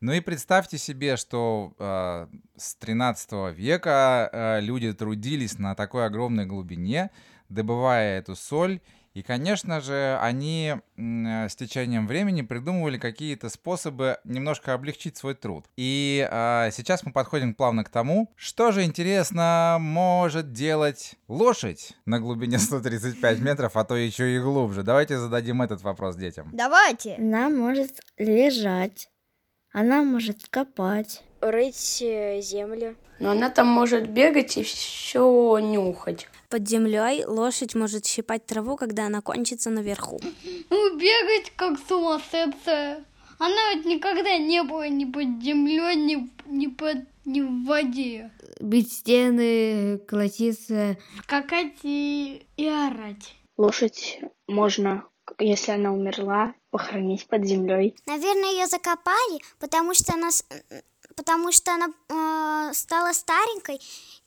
Ну 0.00 0.12
и 0.12 0.20
представьте 0.20 0.78
себе, 0.78 1.16
что 1.16 1.74
э, 1.76 2.28
с 2.56 2.76
13 2.76 3.52
века 3.56 4.28
э, 4.32 4.60
люди 4.60 4.92
трудились 4.92 5.58
на 5.58 5.74
такой 5.74 6.06
огромной 6.06 6.46
глубине, 6.46 7.10
добывая 7.48 8.18
эту 8.20 8.36
соль. 8.36 8.80
И, 9.18 9.22
конечно 9.22 9.80
же, 9.80 10.16
они 10.22 10.76
э, 10.96 11.48
с 11.48 11.56
течением 11.56 12.06
времени 12.06 12.42
придумывали 12.42 12.98
какие-то 12.98 13.48
способы 13.48 14.18
немножко 14.22 14.74
облегчить 14.74 15.16
свой 15.16 15.34
труд. 15.34 15.64
И 15.76 16.24
э, 16.30 16.70
сейчас 16.70 17.02
мы 17.02 17.10
подходим 17.10 17.52
плавно 17.52 17.82
к 17.82 17.88
тому, 17.88 18.30
что 18.36 18.70
же 18.70 18.84
интересно 18.84 19.78
может 19.80 20.52
делать 20.52 21.16
лошадь 21.26 21.96
на 22.06 22.20
глубине 22.20 22.58
135 22.60 23.40
метров, 23.40 23.76
а 23.76 23.82
то 23.82 23.96
еще 23.96 24.36
и 24.36 24.38
глубже. 24.38 24.84
Давайте 24.84 25.18
зададим 25.18 25.62
этот 25.62 25.82
вопрос 25.82 26.14
детям. 26.14 26.50
Давайте. 26.52 27.16
Она 27.18 27.48
может 27.48 28.00
лежать, 28.18 29.10
она 29.72 30.04
может 30.04 30.46
копать. 30.48 31.24
Рыть 31.40 32.02
э, 32.02 32.40
землю. 32.40 32.96
Но 33.20 33.30
она 33.30 33.50
там 33.50 33.66
может 33.66 34.08
бегать 34.08 34.56
и 34.56 34.62
все 34.62 35.58
нюхать. 35.58 36.28
Под 36.48 36.68
землей 36.68 37.24
лошадь 37.24 37.74
может 37.74 38.06
щипать 38.06 38.46
траву, 38.46 38.76
когда 38.76 39.06
она 39.06 39.20
кончится 39.20 39.70
наверху. 39.70 40.20
Ну, 40.70 40.96
бегать 40.96 41.52
как 41.56 41.78
сумасшедшая. 41.88 43.04
Она 43.38 43.74
ведь 43.74 43.84
никогда 43.84 44.36
не 44.38 44.62
была 44.62 44.88
ни 44.88 45.04
под 45.04 45.42
землей, 45.42 45.94
ни, 45.96 46.28
ни, 46.46 46.66
под, 46.66 46.98
ни 47.24 47.40
в 47.40 47.64
воде. 47.66 48.30
Бить 48.60 48.92
стены, 48.92 49.98
колотиться. 49.98 50.96
Скакать 51.22 51.76
и, 51.84 52.46
и 52.56 52.66
орать. 52.66 53.36
Лошадь 53.56 54.20
можно, 54.48 55.04
если 55.38 55.72
она 55.72 55.92
умерла, 55.92 56.54
похоронить 56.70 57.26
под 57.26 57.44
землей. 57.44 57.94
Наверное, 58.06 58.52
ее 58.52 58.66
закопали, 58.66 59.40
потому 59.60 59.94
что 59.94 60.14
она, 60.14 60.30
потому 61.18 61.50
что 61.50 61.72
она 61.74 61.88
э, 61.88 62.72
стала 62.74 63.12
старенькой 63.12 63.80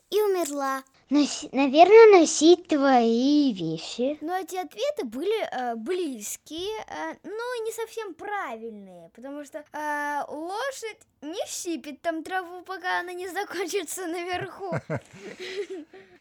и 0.10 0.22
умерла. 0.22 0.84
наверное, 1.10 2.20
носить 2.20 2.68
твои 2.68 3.54
вещи. 3.54 4.18
Но 4.20 4.36
эти 4.36 4.58
ответы 4.58 5.06
были 5.06 5.42
э, 5.42 5.76
близкие, 5.76 6.84
э, 6.88 7.16
но 7.24 7.56
и 7.56 7.60
не 7.66 7.72
совсем 7.72 8.14
правильные, 8.14 9.10
потому 9.16 9.46
что 9.46 9.60
э, 9.72 10.24
лошадь 10.28 11.00
не 11.22 11.48
щипит 11.48 12.02
там 12.02 12.24
траву, 12.24 12.62
пока 12.64 13.00
она 13.00 13.14
не 13.14 13.30
закончится 13.30 14.08
наверху. 14.08 14.74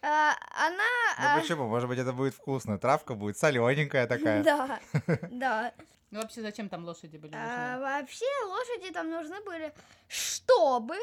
А, 0.03 0.37
Она... 0.67 0.85
а, 1.19 1.35
Ну 1.35 1.43
почему? 1.43 1.67
Может 1.67 1.89
быть, 1.89 1.99
это 1.99 2.13
будет 2.13 2.35
вкусно. 2.35 2.79
Травка 2.79 3.15
будет 3.15 3.37
солененькая 3.37 4.07
такая. 4.07 4.45
Да, 4.45 4.81
да. 5.31 5.73
Ну 6.11 6.21
вообще, 6.21 6.43
зачем 6.43 6.69
там 6.69 6.85
лошади 6.85 7.17
были 7.17 7.33
А, 7.35 7.75
нужны? 7.77 7.83
Вообще 7.83 8.25
лошади 8.47 8.93
там 8.93 9.11
нужны 9.11 9.41
были, 9.43 9.73
чтобы 10.09 10.97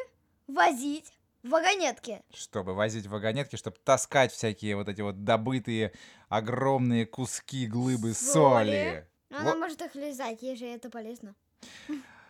возить 0.47 1.13
вагонетки. 1.43 2.21
Чтобы 2.33 2.73
возить 2.73 3.07
вагонетки, 3.07 3.55
чтобы 3.55 3.77
таскать 3.83 4.33
всякие 4.33 4.75
вот 4.75 4.89
эти 4.89 5.01
вот 5.01 5.23
добытые 5.23 5.93
огромные 6.27 7.05
куски 7.05 7.67
глыбы 7.67 8.13
соли. 8.13 9.07
Но 9.29 9.37
она 9.39 9.51
Ло- 9.51 9.57
может 9.57 9.81
их 9.81 9.95
лизать, 9.95 10.41
ей 10.41 10.55
же 10.55 10.65
это 10.65 10.89
полезно. 10.89 11.35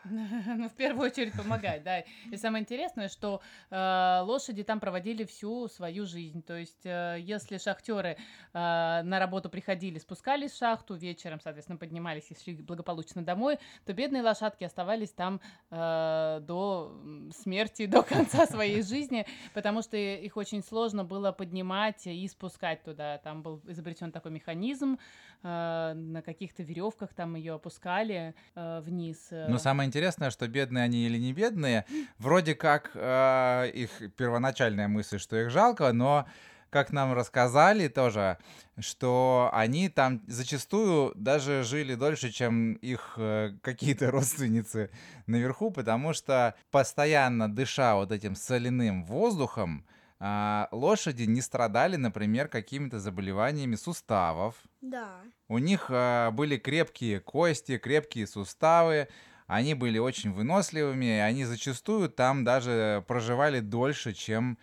Ну, 0.58 0.70
в 0.70 0.74
первую 0.74 1.10
очередь 1.10 1.34
помогать, 1.34 1.84
да. 1.84 2.00
И 2.32 2.38
самое 2.38 2.62
интересное, 2.62 3.10
что 3.10 3.42
э, 3.70 4.22
лошади 4.24 4.64
там 4.64 4.80
проводили 4.80 5.24
всю 5.24 5.68
свою 5.68 6.06
жизнь. 6.06 6.42
То 6.42 6.56
есть, 6.56 6.86
э, 6.86 7.18
если 7.20 7.58
шахтеры 7.58 8.10
э, 8.10 8.18
на 8.54 9.20
работу 9.20 9.50
приходили, 9.50 10.00
спускались 10.00 10.52
в 10.52 10.58
шахту, 10.58 10.96
вечером, 10.96 11.40
соответственно, 11.42 11.78
поднимались 11.78 12.32
и 12.32 12.36
шли 12.36 12.56
благополучно 12.56 13.24
домой, 13.24 13.60
то 13.86 13.94
бедные 13.94 14.24
лошадки 14.24 14.64
оставались 14.64 15.12
там 15.12 15.42
э, 15.70 16.40
до 16.42 17.00
смерти, 17.36 17.86
до 17.86 18.04
конца 18.04 18.46
своей 18.46 18.82
жизни, 18.88 19.26
потому 19.54 19.82
что 19.82 19.98
их 19.98 20.38
очень 20.38 20.64
сложно 20.64 21.04
было 21.04 21.32
поднимать 21.32 22.08
и 22.08 22.28
спускать 22.28 22.84
туда. 22.84 23.18
Там 23.20 23.42
был 23.42 23.62
изобретен 23.68 24.12
такой 24.12 24.32
механизм, 24.32 24.98
э, 25.44 25.94
на 25.94 26.22
каких-то 26.22 26.64
веревках 26.64 27.14
там 27.14 27.36
ее 27.36 27.54
опускали 27.54 28.34
э, 28.56 28.82
вниз. 28.82 29.28
э. 29.32 29.48
Но 29.50 29.58
самое 29.58 29.88
интересное, 29.88 29.97
что 30.30 30.48
бедные 30.48 30.84
они 30.84 31.06
или 31.06 31.18
не 31.18 31.34
бедные, 31.34 31.86
вроде 32.18 32.56
как 32.56 32.92
э, 32.94 33.72
их 33.74 34.16
первоначальная 34.16 34.88
мысль, 34.88 35.20
что 35.20 35.36
их 35.38 35.50
жалко, 35.50 35.92
но 35.94 36.28
как 36.70 36.92
нам 36.92 37.14
рассказали 37.14 37.88
тоже, 37.88 38.38
что 38.80 39.50
они 39.54 39.90
там 39.90 40.22
зачастую 40.28 41.14
даже 41.16 41.64
жили 41.64 41.96
дольше, 41.96 42.30
чем 42.32 42.74
их 42.74 43.14
э, 43.18 43.54
какие-то 43.62 44.12
родственницы 44.12 44.90
наверху, 45.28 45.72
потому 45.72 46.14
что 46.14 46.56
постоянно 46.72 47.54
дыша 47.54 47.96
вот 47.96 48.12
этим 48.12 48.36
соляным 48.36 49.06
воздухом, 49.06 49.86
а, 50.20 50.68
лошади 50.72 51.24
не 51.24 51.42
страдали, 51.42 51.96
например, 51.96 52.48
какими-то 52.48 53.00
заболеваниями 53.00 53.76
суставов, 53.76 54.56
Да. 54.82 55.22
у 55.48 55.60
них 55.60 55.88
а, 55.90 56.32
были 56.32 56.58
крепкие 56.58 57.20
кости, 57.20 57.78
крепкие 57.78 58.26
суставы, 58.26 59.10
они 59.48 59.74
были 59.74 59.98
очень 59.98 60.32
выносливыми, 60.32 61.06
и 61.06 61.20
они 61.20 61.46
зачастую 61.46 62.10
там 62.10 62.44
даже 62.44 63.04
проживали 63.08 63.60
дольше, 63.62 64.14
чем 64.14 64.58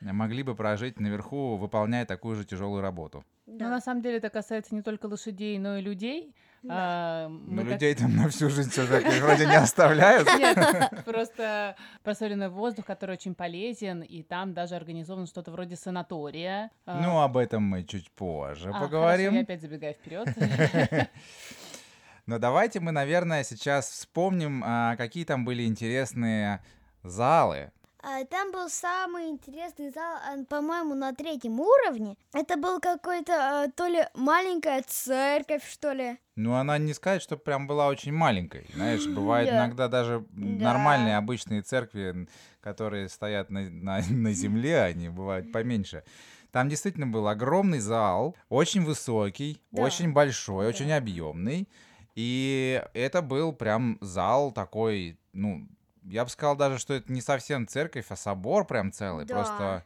могли 0.00 0.42
бы 0.42 0.54
прожить 0.56 0.98
наверху, 0.98 1.56
выполняя 1.56 2.04
такую 2.04 2.34
же 2.36 2.44
тяжелую 2.44 2.82
работу. 2.82 3.24
Ну, 3.46 3.68
на 3.68 3.80
самом 3.80 4.02
деле, 4.02 4.16
это 4.18 4.30
касается 4.30 4.74
не 4.74 4.82
только 4.82 5.06
лошадей, 5.06 5.58
но 5.58 5.76
и 5.76 5.82
людей. 5.82 6.34
А, 6.68 7.28
Но 7.28 7.38
мы 7.54 7.62
как- 7.64 7.72
людей 7.72 7.94
там 7.94 8.16
на 8.16 8.28
всю 8.28 8.48
жизнь 8.48 8.70
все-таки 8.70 9.18
вроде 9.20 9.46
не 9.46 9.56
оставляют. 9.56 10.28
Нет, 10.38 11.04
просто 11.04 11.74
просоленный 12.04 12.48
воздух, 12.48 12.84
который 12.86 13.12
очень 13.16 13.34
полезен, 13.34 14.02
и 14.02 14.22
там 14.22 14.54
даже 14.54 14.76
организовано 14.76 15.26
что-то 15.26 15.50
вроде 15.50 15.74
санатория. 15.76 16.70
А, 16.86 17.00
Ну, 17.00 17.20
об 17.20 17.36
этом 17.36 17.64
мы 17.64 17.82
чуть 17.82 18.10
позже 18.12 18.70
а, 18.72 18.80
поговорим. 18.80 19.32
хорошо, 19.32 19.36
я 19.36 19.42
опять 19.42 19.60
забегаю 19.60 19.94
вперед. 19.94 20.28
Но 22.26 22.38
давайте 22.38 22.80
мы, 22.80 22.92
наверное, 22.92 23.42
сейчас 23.44 23.90
вспомним, 23.90 24.62
а, 24.64 24.96
какие 24.96 25.24
там 25.24 25.44
были 25.44 25.64
интересные 25.64 26.62
залы. 27.02 27.72
А, 28.04 28.24
Там 28.24 28.50
был 28.50 28.68
самый 28.68 29.28
интересный 29.28 29.90
зал, 29.90 30.18
по-моему, 30.48 30.94
на 30.94 31.12
третьем 31.14 31.60
уровне. 31.60 32.16
Это 32.32 32.56
был 32.56 32.80
какой-то 32.80 33.32
а, 33.64 33.68
то 33.70 33.86
ли 33.86 34.04
маленькая 34.14 34.82
церковь, 34.84 35.62
что 35.70 35.92
ли. 35.92 36.18
Ну, 36.34 36.54
она 36.54 36.78
не 36.78 36.94
сказать, 36.94 37.22
что 37.22 37.36
прям 37.36 37.66
была 37.68 37.86
очень 37.86 38.12
маленькой. 38.12 38.66
Знаешь, 38.74 39.06
бывают 39.14 39.50
Да. 39.50 39.56
иногда 39.56 39.86
даже 39.88 40.24
нормальные 40.32 41.16
обычные 41.16 41.62
церкви, 41.62 42.26
которые 42.60 43.08
стоят 43.08 43.50
на, 43.50 43.70
на, 43.70 44.00
на 44.10 44.32
земле, 44.32 44.82
они 44.82 45.08
бывают 45.08 45.52
поменьше. 45.52 46.02
Там 46.50 46.68
действительно 46.68 47.06
был 47.06 47.28
огромный 47.28 47.78
зал, 47.78 48.36
очень 48.48 48.84
высокий, 48.84 49.62
Да. 49.70 49.82
очень 49.82 50.12
большой, 50.12 50.66
очень 50.66 50.92
объемный. 50.92 51.68
И 52.14 52.82
это 52.94 53.22
был 53.22 53.52
прям 53.52 53.98
зал 54.00 54.52
такой, 54.52 55.18
ну, 55.32 55.66
я 56.04 56.24
бы 56.24 56.30
сказал 56.30 56.56
даже, 56.56 56.78
что 56.78 56.94
это 56.94 57.12
не 57.12 57.20
совсем 57.20 57.66
церковь, 57.66 58.06
а 58.08 58.16
собор 58.16 58.66
прям 58.66 58.92
целый. 58.92 59.24
Да. 59.24 59.34
Просто 59.34 59.84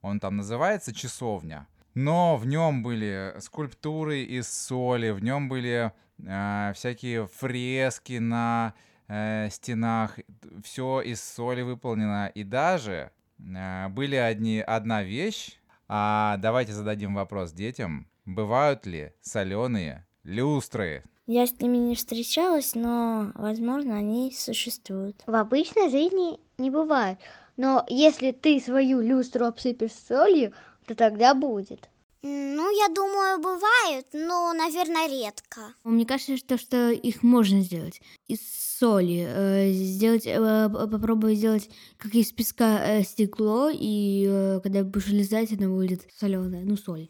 он 0.00 0.20
там 0.20 0.36
называется 0.36 0.94
часовня. 0.94 1.66
но 1.94 2.36
в 2.36 2.46
нем 2.46 2.82
были 2.82 3.34
скульптуры 3.38 4.22
из 4.22 4.48
соли, 4.48 5.10
в 5.10 5.22
нем 5.22 5.48
были 5.48 5.92
э, 6.18 6.72
всякие 6.74 7.26
фрески 7.26 8.18
на 8.18 8.74
э, 9.08 9.48
стенах, 9.50 10.18
все 10.64 11.00
из 11.02 11.22
соли 11.22 11.62
выполнено. 11.62 12.30
И 12.34 12.44
даже 12.44 13.10
э, 13.38 13.88
были 13.88 14.16
одни, 14.16 14.60
одна 14.60 15.02
вещь, 15.02 15.58
а 15.88 16.36
давайте 16.38 16.72
зададим 16.72 17.14
вопрос 17.14 17.52
детям. 17.52 18.08
Бывают 18.24 18.86
ли 18.86 19.12
соленые 19.20 20.06
люстры? 20.22 21.04
Я 21.26 21.46
с 21.46 21.60
ними 21.60 21.76
не 21.76 21.94
встречалась, 21.94 22.74
но, 22.74 23.30
возможно, 23.34 23.96
они 23.96 24.34
существуют. 24.36 25.22
В 25.26 25.34
обычной 25.34 25.88
жизни 25.88 26.40
не 26.58 26.70
бывает. 26.70 27.18
Но 27.56 27.84
если 27.88 28.32
ты 28.32 28.58
свою 28.60 29.00
люстру 29.00 29.46
обсыпешь 29.46 29.92
солью, 29.92 30.52
то 30.86 30.96
тогда 30.96 31.34
будет. 31.34 31.88
Ну, 32.24 32.70
я 32.78 32.88
думаю, 32.88 33.40
бывают, 33.40 34.06
но, 34.12 34.52
наверное, 34.52 35.08
редко. 35.08 35.74
Мне 35.82 36.06
кажется, 36.06 36.36
что, 36.36 36.56
что 36.56 36.90
их 36.90 37.24
можно 37.24 37.60
сделать 37.62 38.00
из 38.28 38.40
соли. 38.82 39.26
Э, 39.28 39.72
сделать, 39.72 40.26
э, 40.26 40.68
попробовать 40.70 41.38
сделать 41.38 41.68
как 41.98 42.14
из 42.14 42.32
песка 42.32 42.80
э, 42.84 43.02
стекло, 43.02 43.70
и 43.72 44.26
э, 44.28 44.60
когда 44.62 44.84
будешь 44.84 45.08
лизать, 45.08 45.52
оно 45.52 45.74
будет 45.74 46.02
соленое, 46.16 46.64
ну 46.64 46.76
соль. 46.76 47.08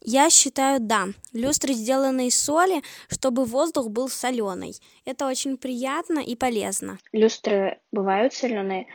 Я 0.00 0.30
считаю, 0.30 0.80
да. 0.80 1.08
Люстры 1.32 1.74
сделаны 1.74 2.28
из 2.28 2.38
соли, 2.38 2.82
чтобы 3.08 3.44
воздух 3.44 3.88
был 3.88 4.08
соленый. 4.08 4.74
Это 5.04 5.26
очень 5.26 5.56
приятно 5.56 6.20
и 6.20 6.34
полезно. 6.36 6.98
Люстры 7.12 7.78
бывают 7.92 8.34
соленые, 8.34 8.86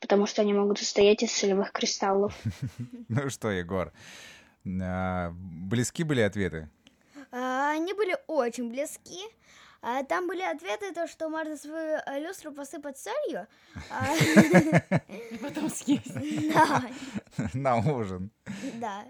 потому 0.00 0.26
что 0.26 0.42
они 0.42 0.52
могут 0.52 0.78
состоять 0.78 1.22
из 1.22 1.32
солевых 1.32 1.72
кристаллов. 1.72 2.34
Ну 3.08 3.30
что, 3.30 3.50
Егор, 3.50 3.92
близки 4.66 6.02
были 6.04 6.20
ответы? 6.20 6.68
А, 7.32 7.70
Они 7.70 7.92
были 7.92 8.16
очень 8.26 8.68
близки. 8.68 9.20
А, 9.82 10.02
Там 10.02 10.26
были 10.26 10.42
ответы, 10.42 10.92
то, 10.92 11.06
что 11.06 11.28
можно 11.28 11.56
свою 11.56 11.98
люстру 12.18 12.50
посыпать 12.52 12.98
солью. 12.98 13.46
а, 13.90 14.14
И 15.08 15.36
потом 15.38 15.70
съесть. 15.70 16.12
Да, 16.52 16.82
На 17.54 17.76
ужин. 17.76 18.30
да. 18.74 19.04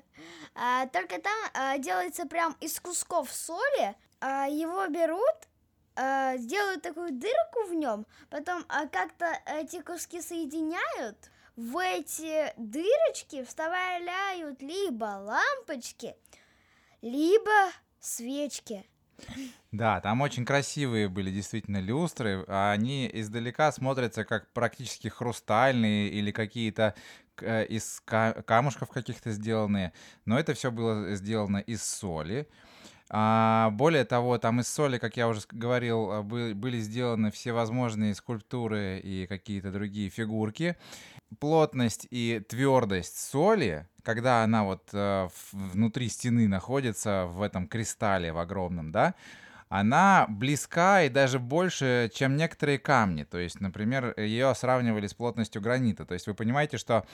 А, 0.54 0.86
Только 0.88 1.20
там 1.20 1.38
а, 1.54 1.78
делается 1.78 2.26
прям 2.26 2.54
из 2.60 2.78
кусков 2.80 3.32
соли. 3.32 3.94
а, 4.20 4.46
Его 4.48 4.86
берут, 4.88 5.48
а, 5.94 6.36
сделают 6.36 6.82
такую 6.82 7.12
дырку 7.12 7.64
в 7.68 7.74
нем, 7.74 8.06
потом 8.28 8.64
а, 8.68 8.86
как-то 8.86 9.26
эти 9.46 9.80
куски 9.80 10.20
соединяют. 10.20 11.30
В 11.56 11.78
эти 11.78 12.52
дырочки 12.58 13.42
вставляют 13.42 14.60
либо 14.60 15.04
лампочки, 15.04 16.14
либо 17.00 17.72
свечки. 17.98 18.84
Да, 19.72 20.02
там 20.02 20.20
очень 20.20 20.44
красивые 20.44 21.08
были 21.08 21.30
действительно 21.30 21.80
люстры, 21.80 22.44
они 22.46 23.10
издалека 23.10 23.72
смотрятся 23.72 24.24
как 24.24 24.52
практически 24.52 25.08
хрустальные 25.08 26.10
или 26.10 26.30
какие-то 26.30 26.94
э, 27.40 27.64
из 27.64 28.02
ка- 28.04 28.42
камушков 28.46 28.90
каких-то 28.90 29.30
сделанные, 29.30 29.94
но 30.26 30.38
это 30.38 30.52
все 30.52 30.70
было 30.70 31.14
сделано 31.14 31.58
из 31.58 31.82
соли. 31.82 32.48
А, 33.08 33.70
более 33.70 34.04
того, 34.04 34.38
там 34.38 34.60
из 34.60 34.68
соли, 34.68 34.98
как 34.98 35.16
я 35.16 35.28
уже 35.28 35.40
говорил, 35.50 36.10
а, 36.10 36.22
бы- 36.22 36.54
были 36.54 36.78
сделаны 36.78 37.30
всевозможные 37.30 38.14
скульптуры 38.14 38.98
и 38.98 39.26
какие-то 39.26 39.70
другие 39.70 40.10
фигурки. 40.10 40.76
Плотность 41.38 42.06
и 42.10 42.42
твердость 42.48 43.18
соли, 43.18 43.86
когда 44.02 44.44
она 44.44 44.64
вот 44.64 44.88
э, 44.92 45.28
внутри 45.52 46.08
стены 46.08 46.46
находится 46.46 47.26
в 47.26 47.42
этом 47.42 47.66
кристалле 47.66 48.32
в 48.32 48.38
огромном, 48.38 48.92
да, 48.92 49.14
она 49.68 50.26
близка 50.28 51.02
и 51.02 51.08
даже 51.08 51.40
больше, 51.40 52.10
чем 52.14 52.36
некоторые 52.36 52.78
камни. 52.78 53.24
То 53.24 53.38
есть, 53.38 53.60
например, 53.60 54.14
ее 54.16 54.54
сравнивали 54.54 55.08
с 55.08 55.14
плотностью 55.14 55.60
гранита. 55.60 56.04
То 56.04 56.14
есть 56.14 56.28
вы 56.28 56.34
понимаете, 56.34 56.78
что 56.78 57.04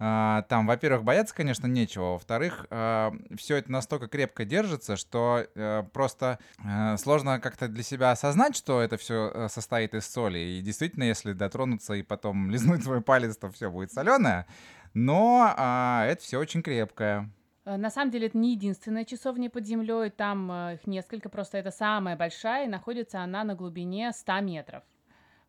там, 0.00 0.66
во-первых, 0.66 1.04
бояться, 1.04 1.34
конечно, 1.34 1.66
нечего. 1.66 2.12
Во-вторых, 2.12 2.66
все 2.70 3.56
это 3.56 3.70
настолько 3.70 4.08
крепко 4.08 4.46
держится, 4.46 4.96
что 4.96 5.46
э, 5.54 5.82
просто 5.92 6.38
э, 6.64 6.96
сложно 6.96 7.38
как-то 7.38 7.68
для 7.68 7.82
себя 7.82 8.10
осознать, 8.10 8.56
что 8.56 8.80
это 8.80 8.96
все 8.96 9.48
состоит 9.48 9.94
из 9.94 10.06
соли. 10.10 10.38
И 10.38 10.62
действительно, 10.62 11.04
если 11.04 11.32
дотронуться 11.32 11.94
и 11.94 12.02
потом 12.02 12.50
лизнуть 12.50 12.82
свой 12.82 13.02
палец, 13.02 13.36
то 13.36 13.50
все 13.50 13.70
будет 13.70 13.92
соленое. 13.92 14.46
Но 14.94 15.54
а, 15.56 16.06
это 16.06 16.22
все 16.22 16.38
очень 16.38 16.62
крепкое. 16.62 17.30
Э, 17.64 17.76
На 17.76 17.90
самом 17.90 18.10
деле 18.10 18.26
это 18.26 18.38
не 18.38 18.52
единственная 18.52 19.04
часовня 19.04 19.50
под 19.50 19.66
землей, 19.66 20.10
там 20.10 20.50
э, 20.50 20.74
их 20.74 20.86
несколько, 20.86 21.28
просто 21.28 21.58
это 21.58 21.70
самая 21.70 22.16
большая, 22.16 22.66
и 22.66 22.68
находится 22.68 23.20
она 23.20 23.44
на 23.44 23.54
глубине 23.54 24.12
100 24.12 24.40
метров. 24.40 24.82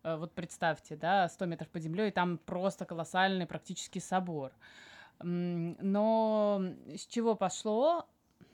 Э, 0.04 0.16
Вот 0.16 0.34
представьте, 0.34 0.96
да, 0.96 1.28
100 1.30 1.46
метров 1.46 1.70
под 1.70 1.82
землей, 1.82 2.12
там 2.12 2.38
просто 2.38 2.86
колоссальный 2.86 3.46
практически 3.46 4.00
собор. 4.00 4.52
Но 5.24 6.62
с 6.96 7.06
чего 7.06 7.36
пошло 7.36 8.06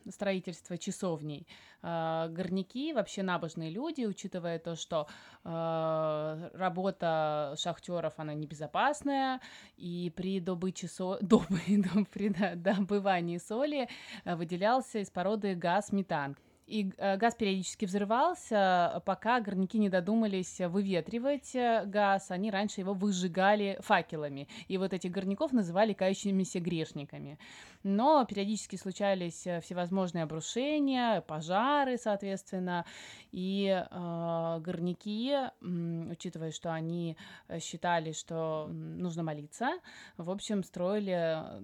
строительство 0.09 0.77
часовней? 0.77 1.47
Э, 1.81 2.27
Горняки, 2.29 2.93
вообще 2.93 3.23
набожные 3.23 3.69
люди, 3.69 4.03
учитывая 4.05 4.59
то, 4.59 4.75
что 4.75 5.07
э, 5.45 6.49
работа 6.53 7.55
шахтеров, 7.57 8.13
она 8.17 8.33
небезопасная, 8.33 9.39
и 9.77 10.11
при 10.15 10.39
добыче 10.41 10.87
со... 10.87 11.19
добы- 11.21 12.55
добывании 12.55 13.37
соли 13.37 13.87
выделялся 14.25 14.99
из 14.99 15.09
породы 15.09 15.55
газ 15.55 15.93
метан. 15.93 16.35
И 16.67 16.91
э, 16.97 17.15
газ 17.15 17.33
периодически 17.35 17.85
взрывался, 17.85 19.01
пока 19.05 19.39
горняки 19.39 19.79
не 19.79 19.87
додумались 19.87 20.59
выветривать 20.59 21.55
э, 21.55 21.85
газ, 21.85 22.29
они 22.29 22.51
раньше 22.51 22.81
его 22.81 22.93
выжигали 22.93 23.77
факелами. 23.79 24.49
И 24.67 24.77
вот 24.77 24.91
этих 24.91 25.11
горняков 25.11 25.53
называли 25.53 25.93
кающимися 25.93 26.59
грешниками. 26.59 27.39
Но 27.83 28.25
периодически 28.25 28.75
случались 28.75 29.47
э, 29.47 29.61
всевозможные 29.61 30.23
обрушения, 30.23 31.21
пожары, 31.21 31.97
соответственно, 31.97 32.85
и 33.31 33.67
э, 33.89 34.59
горняки, 34.59 35.35
учитывая, 35.61 36.51
что 36.51 36.73
они 36.73 37.15
э, 37.47 37.59
считали, 37.59 38.11
что 38.11 38.67
нужно 38.69 39.23
молиться, 39.23 39.69
в 40.17 40.29
общем, 40.29 40.63
строили 40.63 41.13
э, 41.13 41.61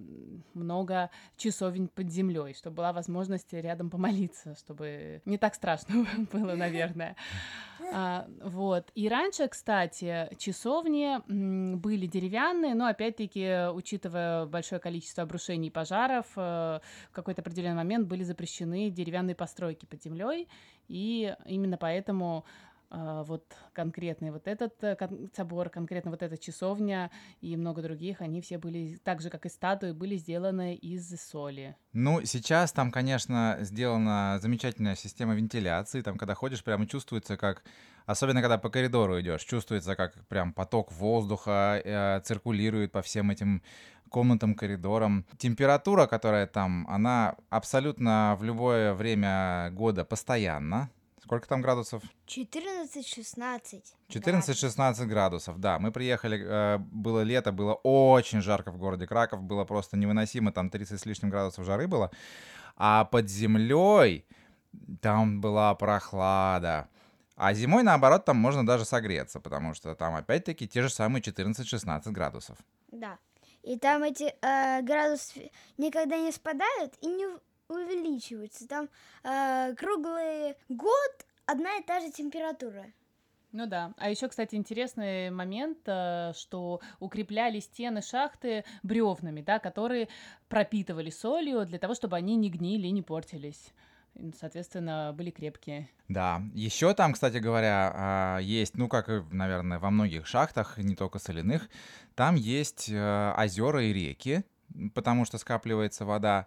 много 0.54 1.10
часовен 1.36 1.88
под 1.88 2.10
землей, 2.10 2.54
чтобы 2.54 2.76
была 2.76 2.94
возможность 2.94 3.52
рядом 3.52 3.90
помолиться, 3.90 4.54
чтобы 4.54 4.93
не 5.24 5.38
так 5.38 5.54
страшно 5.54 6.06
было, 6.32 6.54
наверное. 6.54 7.16
А, 7.92 8.26
вот. 8.42 8.90
И 8.94 9.08
раньше, 9.08 9.48
кстати, 9.48 10.28
часовни 10.38 11.18
были 11.76 12.06
деревянные, 12.06 12.74
но 12.74 12.86
опять-таки, 12.86 13.68
учитывая 13.72 14.46
большое 14.46 14.80
количество 14.80 15.22
обрушений 15.22 15.68
и 15.68 15.70
пожаров, 15.70 16.26
э, 16.36 16.80
в 17.10 17.12
какой-то 17.12 17.42
определенный 17.42 17.76
момент 17.76 18.06
были 18.06 18.22
запрещены 18.22 18.90
деревянные 18.90 19.34
постройки 19.34 19.86
под 19.86 20.02
землей, 20.02 20.48
и 20.88 21.34
именно 21.46 21.76
поэтому 21.76 22.44
вот 23.26 23.44
конкретный 23.72 24.30
вот 24.30 24.46
этот 24.46 24.82
э, 24.82 24.96
собор, 25.34 25.68
конкретно 25.68 26.10
вот 26.10 26.22
эта 26.22 26.38
часовня 26.38 27.10
и 27.40 27.56
много 27.56 27.82
других, 27.82 28.20
они 28.20 28.40
все 28.40 28.58
были, 28.58 28.98
так 29.02 29.20
же, 29.20 29.30
как 29.30 29.46
и 29.46 29.48
статуи, 29.48 29.92
были 29.92 30.16
сделаны 30.16 30.74
из 30.74 31.08
соли. 31.20 31.76
Ну, 31.92 32.24
сейчас 32.24 32.72
там, 32.72 32.90
конечно, 32.90 33.58
сделана 33.60 34.38
замечательная 34.40 34.96
система 34.96 35.34
вентиляции. 35.34 36.02
Там, 36.02 36.18
когда 36.18 36.34
ходишь, 36.34 36.62
прямо 36.62 36.86
чувствуется, 36.86 37.36
как... 37.36 37.64
Особенно, 38.06 38.42
когда 38.42 38.58
по 38.58 38.68
коридору 38.68 39.18
идешь, 39.20 39.44
чувствуется, 39.44 39.96
как 39.96 40.26
прям 40.28 40.52
поток 40.52 40.92
воздуха 40.92 41.80
э, 41.82 42.20
циркулирует 42.22 42.92
по 42.92 43.00
всем 43.00 43.30
этим 43.30 43.62
комнатам, 44.10 44.54
коридорам. 44.54 45.24
Температура, 45.38 46.06
которая 46.06 46.46
там, 46.46 46.86
она 46.88 47.36
абсолютно 47.50 48.36
в 48.38 48.44
любое 48.44 48.92
время 48.94 49.70
года 49.72 50.04
постоянна. 50.04 50.90
Сколько 51.24 51.48
там 51.48 51.62
градусов? 51.62 52.02
14-16. 52.26 53.82
14-16 54.10 55.06
градусов, 55.06 55.58
да. 55.58 55.78
Мы 55.78 55.90
приехали, 55.90 56.44
э, 56.46 56.78
было 56.78 57.22
лето, 57.22 57.50
было 57.50 57.72
очень 57.82 58.42
жарко 58.42 58.70
в 58.70 58.76
городе 58.76 59.06
Краков, 59.06 59.42
было 59.42 59.64
просто 59.64 59.96
невыносимо, 59.96 60.52
там 60.52 60.68
30 60.68 61.00
с 61.00 61.06
лишним 61.06 61.30
градусов 61.30 61.64
жары 61.64 61.88
было. 61.88 62.10
А 62.76 63.06
под 63.06 63.30
землей 63.30 64.26
там 65.00 65.40
была 65.40 65.74
прохлада. 65.74 66.90
А 67.36 67.54
зимой, 67.54 67.82
наоборот, 67.82 68.26
там 68.26 68.36
можно 68.36 68.66
даже 68.66 68.84
согреться, 68.84 69.40
потому 69.40 69.72
что 69.72 69.94
там 69.94 70.14
опять-таки 70.16 70.68
те 70.68 70.82
же 70.82 70.90
самые 70.90 71.22
14-16 71.22 72.10
градусов. 72.10 72.58
Да. 72.92 73.16
И 73.62 73.78
там 73.78 74.02
эти 74.02 74.34
э, 74.42 74.82
градусы 74.82 75.50
никогда 75.78 76.18
не 76.18 76.32
спадают 76.32 76.92
и 77.00 77.06
не 77.06 77.26
увеличиваются. 77.68 78.66
Там 78.68 78.88
э, 79.22 79.74
круглый 79.74 80.54
год 80.68 81.26
одна 81.46 81.76
и 81.76 81.82
та 81.82 82.00
же 82.00 82.10
температура. 82.10 82.86
Ну 83.52 83.66
да. 83.66 83.94
А 83.98 84.10
еще, 84.10 84.28
кстати, 84.28 84.56
интересный 84.56 85.30
момент, 85.30 85.78
э, 85.86 86.32
что 86.36 86.80
укрепляли 86.98 87.60
стены 87.60 88.02
шахты 88.02 88.64
бревнами, 88.82 89.42
да, 89.42 89.60
которые 89.60 90.08
пропитывали 90.48 91.10
солью 91.10 91.64
для 91.64 91.78
того, 91.78 91.94
чтобы 91.94 92.16
они 92.16 92.34
не 92.34 92.50
гнили 92.50 92.88
и 92.88 92.90
не 92.90 93.02
портились. 93.02 93.72
Соответственно, 94.38 95.12
были 95.16 95.30
крепкие. 95.30 95.88
Да, 96.08 96.42
еще 96.52 96.94
там, 96.94 97.12
кстати 97.12 97.38
говоря, 97.38 97.92
а, 97.94 98.38
есть, 98.38 98.76
ну, 98.76 98.88
как 98.88 99.08
и, 99.08 99.22
наверное, 99.30 99.78
во 99.78 99.90
многих 99.90 100.26
шахтах, 100.26 100.78
не 100.78 100.94
только 100.94 101.18
соляных, 101.18 101.68
там 102.14 102.36
есть 102.36 102.88
э, 102.90 103.34
озера 103.36 103.84
и 103.84 103.92
реки, 103.92 104.44
потому 104.94 105.24
что 105.24 105.38
скапливается 105.38 106.04
вода. 106.04 106.46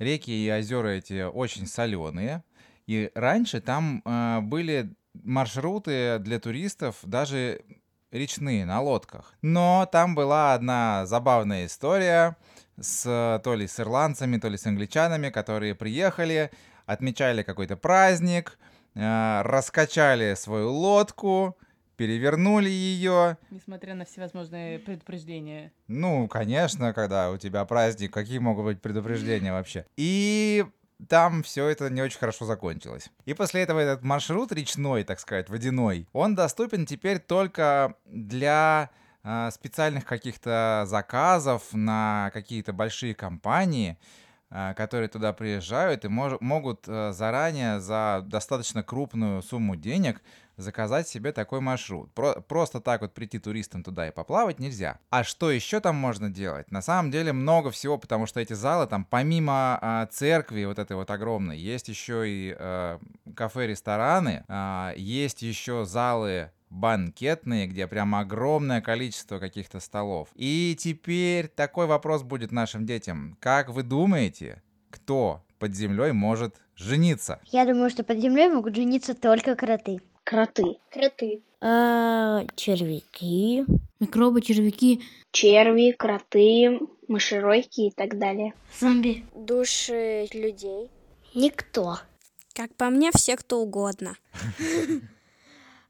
Реки 0.00 0.30
и 0.30 0.50
озера 0.50 0.88
эти 0.88 1.22
очень 1.22 1.66
соленые. 1.66 2.42
И 2.86 3.12
раньше 3.14 3.60
там 3.60 4.02
э, 4.04 4.40
были 4.40 4.92
маршруты 5.12 6.18
для 6.18 6.40
туристов, 6.40 6.96
даже 7.02 7.62
речные, 8.10 8.64
на 8.64 8.80
лодках. 8.80 9.34
Но 9.42 9.86
там 9.92 10.14
была 10.14 10.54
одна 10.54 11.04
забавная 11.06 11.66
история 11.66 12.36
с 12.80 13.40
то 13.44 13.54
ли 13.54 13.66
с 13.66 13.78
ирландцами, 13.78 14.38
то 14.38 14.48
ли 14.48 14.56
с 14.56 14.66
англичанами, 14.66 15.28
которые 15.28 15.74
приехали, 15.74 16.50
отмечали 16.86 17.42
какой-то 17.42 17.76
праздник, 17.76 18.58
э, 18.94 19.42
раскачали 19.42 20.34
свою 20.34 20.72
лодку, 20.72 21.58
перевернули 22.00 22.70
ее. 22.70 23.36
Несмотря 23.50 23.94
на 23.94 24.06
всевозможные 24.06 24.78
предупреждения. 24.78 25.70
Ну, 25.86 26.28
конечно, 26.28 26.94
когда 26.94 27.30
у 27.30 27.36
тебя 27.36 27.62
праздник, 27.66 28.10
какие 28.10 28.38
могут 28.38 28.64
быть 28.64 28.80
предупреждения 28.80 29.52
вообще? 29.52 29.84
И 29.98 30.64
там 31.10 31.42
все 31.42 31.68
это 31.68 31.90
не 31.90 32.00
очень 32.00 32.18
хорошо 32.18 32.46
закончилось. 32.46 33.10
И 33.26 33.34
после 33.34 33.60
этого 33.60 33.80
этот 33.80 34.02
маршрут 34.02 34.50
речной, 34.50 35.04
так 35.04 35.20
сказать, 35.20 35.50
водяной, 35.50 36.08
он 36.14 36.34
доступен 36.34 36.86
теперь 36.86 37.18
только 37.18 37.94
для 38.06 38.88
а, 39.22 39.50
специальных 39.50 40.06
каких-то 40.06 40.84
заказов 40.86 41.64
на 41.74 42.30
какие-то 42.32 42.72
большие 42.72 43.14
компании, 43.14 43.98
а, 44.48 44.72
которые 44.72 45.10
туда 45.10 45.34
приезжают 45.34 46.06
и 46.06 46.08
мож- 46.08 46.38
могут 46.40 46.86
а, 46.88 47.12
заранее 47.12 47.78
за 47.78 48.24
достаточно 48.24 48.82
крупную 48.82 49.42
сумму 49.42 49.76
денег 49.76 50.22
заказать 50.60 51.08
себе 51.08 51.32
такой 51.32 51.60
маршрут. 51.60 52.12
Про- 52.14 52.40
просто 52.40 52.80
так 52.80 53.00
вот 53.00 53.14
прийти 53.14 53.38
туристам 53.38 53.82
туда 53.82 54.08
и 54.08 54.12
поплавать 54.12 54.58
нельзя. 54.58 54.98
А 55.10 55.24
что 55.24 55.50
еще 55.50 55.80
там 55.80 55.96
можно 55.96 56.30
делать? 56.30 56.70
На 56.70 56.82
самом 56.82 57.10
деле 57.10 57.32
много 57.32 57.70
всего, 57.70 57.98
потому 57.98 58.26
что 58.26 58.40
эти 58.40 58.52
залы 58.52 58.86
там 58.86 59.04
помимо 59.04 59.78
а, 59.80 60.06
церкви 60.06 60.64
вот 60.64 60.78
этой 60.78 60.96
вот 60.96 61.10
огромной, 61.10 61.58
есть 61.58 61.88
еще 61.88 62.28
и 62.28 62.54
а, 62.58 62.98
кафе-рестораны, 63.34 64.44
а, 64.48 64.92
есть 64.96 65.42
еще 65.42 65.84
залы 65.84 66.50
банкетные, 66.70 67.66
где 67.66 67.86
прям 67.86 68.14
огромное 68.14 68.80
количество 68.80 69.38
каких-то 69.38 69.80
столов. 69.80 70.28
И 70.36 70.76
теперь 70.78 71.48
такой 71.48 71.86
вопрос 71.86 72.22
будет 72.22 72.52
нашим 72.52 72.86
детям. 72.86 73.36
Как 73.40 73.68
вы 73.68 73.82
думаете, 73.82 74.62
кто 74.90 75.42
под 75.58 75.74
землей 75.74 76.12
может 76.12 76.56
жениться? 76.76 77.40
Я 77.46 77.66
думаю, 77.66 77.90
что 77.90 78.04
под 78.04 78.18
землей 78.18 78.48
могут 78.48 78.76
жениться 78.76 79.14
только 79.14 79.56
кроты. 79.56 80.00
Кроты. 80.30 80.78
Кроты. 80.92 81.42
А, 81.60 82.44
червяки. 82.54 83.64
Микробы, 83.98 84.40
червяки. 84.42 85.02
Черви, 85.32 85.90
кроты, 85.90 86.78
мышеройки 87.08 87.88
и 87.88 87.90
так 87.90 88.16
далее. 88.16 88.54
Зомби. 88.78 89.24
Души 89.34 90.28
людей. 90.32 90.88
Никто. 91.34 91.98
Как 92.54 92.72
по 92.76 92.90
мне, 92.90 93.10
все 93.12 93.36
кто 93.36 93.58
угодно. 93.60 94.16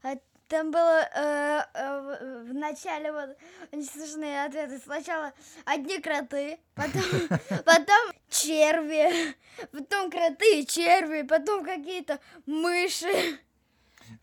А 0.03 0.15
Там 0.47 0.71
было 0.71 1.07
э, 1.15 1.61
э, 1.75 1.99
в- 2.01 2.49
в 2.49 2.53
начале 2.55 3.11
вот 3.11 3.37
очень 3.71 3.85
смешные 3.85 4.43
ответы. 4.45 4.79
Сначала 4.83 5.31
одни 5.65 5.99
кроты, 5.99 6.57
потом, 6.73 7.03
потом 7.63 8.11
черви, 8.31 9.35
потом 9.71 10.09
кроты 10.09 10.61
и 10.61 10.65
черви, 10.65 11.21
потом 11.21 11.63
какие-то 11.63 12.19
мыши. 12.47 13.37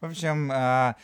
В 0.00 0.06
общем, 0.06 0.50
а, 0.52 0.96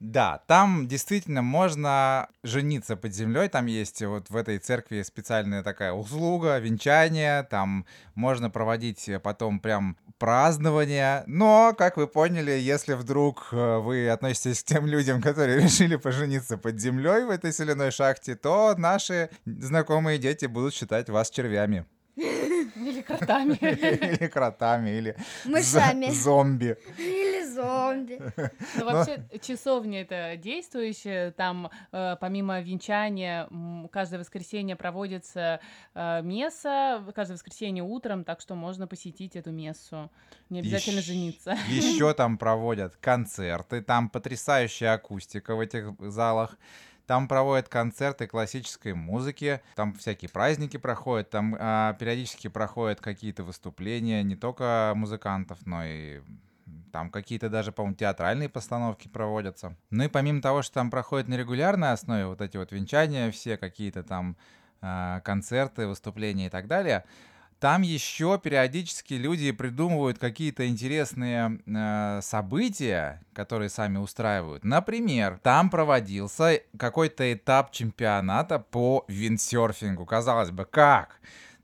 да, 0.00 0.42
там 0.46 0.88
действительно 0.88 1.42
можно 1.42 2.28
жениться 2.42 2.96
под 2.96 3.14
землей. 3.14 3.48
Там 3.48 3.66
есть 3.66 4.02
вот 4.02 4.30
в 4.30 4.36
этой 4.36 4.58
церкви 4.58 5.02
специальная 5.02 5.62
такая 5.62 5.92
услуга, 5.92 6.58
венчание. 6.58 7.42
Там 7.42 7.84
можно 8.14 8.48
проводить 8.48 9.10
потом 9.22 9.60
прям 9.60 9.98
празднование. 10.18 11.22
Но, 11.26 11.74
как 11.76 11.98
вы 11.98 12.06
поняли, 12.06 12.52
если 12.52 12.94
вдруг 12.94 13.48
э, 13.52 13.78
вы 13.78 14.08
относитесь 14.08 14.62
к 14.62 14.66
тем 14.66 14.86
людям, 14.86 15.20
которые 15.20 15.60
решили 15.62 15.96
пожениться 15.96 16.56
под 16.56 16.80
землей 16.80 17.24
в 17.24 17.30
этой 17.30 17.52
соляной 17.52 17.90
шахте, 17.90 18.36
то 18.36 18.74
наши 18.78 19.28
знакомые 19.44 20.18
дети 20.18 20.46
будут 20.46 20.72
считать 20.74 21.10
вас 21.10 21.30
червями. 21.30 21.84
Или 22.76 23.02
кротами. 23.02 23.58
Или 23.60 24.26
кротами, 24.28 24.90
или 24.90 25.16
зомби. 26.10 26.76
Зомби. 27.60 28.20
Ну, 28.76 28.84
вообще, 28.84 29.22
часовня 29.40 30.02
это 30.02 30.36
действующая. 30.36 31.32
Там, 31.32 31.70
э, 31.92 32.16
помимо 32.20 32.60
венчания, 32.60 33.48
каждое 33.90 34.18
воскресенье 34.18 34.76
проводится 34.76 35.60
э, 35.94 36.22
месса, 36.22 37.04
каждое 37.14 37.34
воскресенье 37.34 37.82
утром, 37.82 38.24
так 38.24 38.40
что 38.40 38.54
можно 38.54 38.86
посетить 38.86 39.36
эту 39.36 39.50
мессу. 39.50 40.10
Не 40.48 40.60
обязательно 40.60 41.00
Ещ- 41.00 41.02
жениться. 41.02 41.58
Еще 41.68 42.12
там 42.14 42.38
проводят 42.38 42.96
концерты, 42.96 43.82
там 43.82 44.08
потрясающая 44.08 44.92
акустика 44.92 45.54
в 45.54 45.60
этих 45.60 45.94
залах. 46.00 46.56
Там 47.06 47.26
проводят 47.26 47.68
концерты 47.68 48.28
классической 48.28 48.94
музыки, 48.94 49.60
там 49.74 49.94
всякие 49.94 50.28
праздники 50.28 50.76
проходят, 50.76 51.28
там 51.28 51.56
а, 51.58 51.94
периодически 51.94 52.46
проходят 52.46 53.00
какие-то 53.00 53.42
выступления 53.42 54.22
не 54.22 54.36
только 54.36 54.92
музыкантов, 54.94 55.58
но 55.66 55.84
и 55.84 56.20
там 56.90 57.10
какие-то 57.10 57.48
даже, 57.48 57.72
по-моему, 57.72 57.96
театральные 57.96 58.48
постановки 58.48 59.08
проводятся. 59.08 59.76
Ну 59.90 60.04
и 60.04 60.08
помимо 60.08 60.42
того, 60.42 60.62
что 60.62 60.74
там 60.74 60.90
проходят 60.90 61.28
на 61.28 61.34
регулярной 61.34 61.92
основе 61.92 62.26
вот 62.26 62.40
эти 62.40 62.56
вот 62.56 62.72
венчания, 62.72 63.30
все 63.30 63.56
какие-то 63.56 64.02
там 64.02 64.36
а, 64.80 65.20
концерты, 65.20 65.86
выступления 65.86 66.46
и 66.46 66.50
так 66.50 66.66
далее, 66.66 67.04
там 67.60 67.82
еще 67.82 68.40
периодически 68.42 69.14
люди 69.14 69.52
придумывают 69.52 70.18
какие-то 70.18 70.66
интересные 70.66 71.60
э, 71.66 72.20
события, 72.22 73.20
которые 73.34 73.68
сами 73.68 73.98
устраивают. 73.98 74.64
Например, 74.64 75.38
там 75.42 75.68
проводился 75.68 76.62
какой-то 76.78 77.30
этап 77.30 77.70
чемпионата 77.70 78.58
по 78.58 79.04
виндсерфингу. 79.08 80.06
Казалось 80.06 80.50
бы, 80.50 80.64
как? 80.64 81.20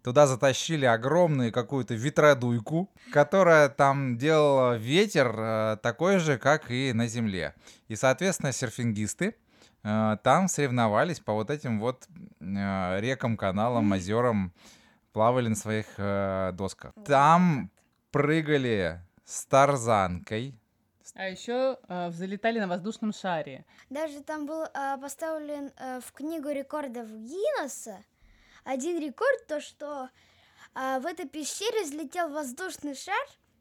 Туда 0.07 0.29
затащили 0.29 0.85
огромную 0.85 1.51
какую-то 1.51 1.95
ветродуйку, 1.95 2.89
которая 3.13 3.69
там 3.69 4.17
делала 4.17 4.77
ветер 4.77 5.35
э, 5.37 5.79
такой 5.83 6.21
же, 6.21 6.39
как 6.39 6.71
и 6.71 6.93
на 6.93 7.09
земле. 7.09 7.57
И, 7.89 7.97
соответственно, 7.97 8.53
серфингисты 8.53 9.35
э, 9.83 10.17
там 10.23 10.47
соревновались 10.47 11.19
по 11.19 11.33
вот 11.33 11.51
этим 11.51 11.81
вот 11.81 12.07
э, 12.39 13.01
рекам, 13.01 13.37
каналам, 13.37 13.91
озерам, 13.91 14.53
плавали 15.13 15.49
на 15.49 15.57
своих 15.57 15.87
э, 15.97 16.53
досках. 16.53 16.93
Там 17.05 17.73
прыгали 18.13 19.01
с 19.25 19.45
тарзанкой. 19.47 20.55
А 21.17 21.29
еще 21.29 21.79
взлетали 21.89 22.61
на 22.61 22.69
воздушном 22.69 23.13
шаре. 23.13 23.65
Даже 23.91 24.23
там 24.23 24.47
был 24.47 24.67
а, 24.73 24.99
поставлен 24.99 25.73
а, 25.77 25.99
в 26.01 26.13
книгу 26.13 26.51
рекордов 26.51 27.09
Гиннесса 27.09 28.05
один 28.67 29.01
рекорд, 29.01 29.47
то 29.47 29.61
что 29.61 30.11
а, 30.75 30.99
в 30.99 31.07
этой 31.07 31.27
пещере 31.27 31.85
взлетел 31.85 32.29
воздушный 32.29 32.95
шар 32.95 33.15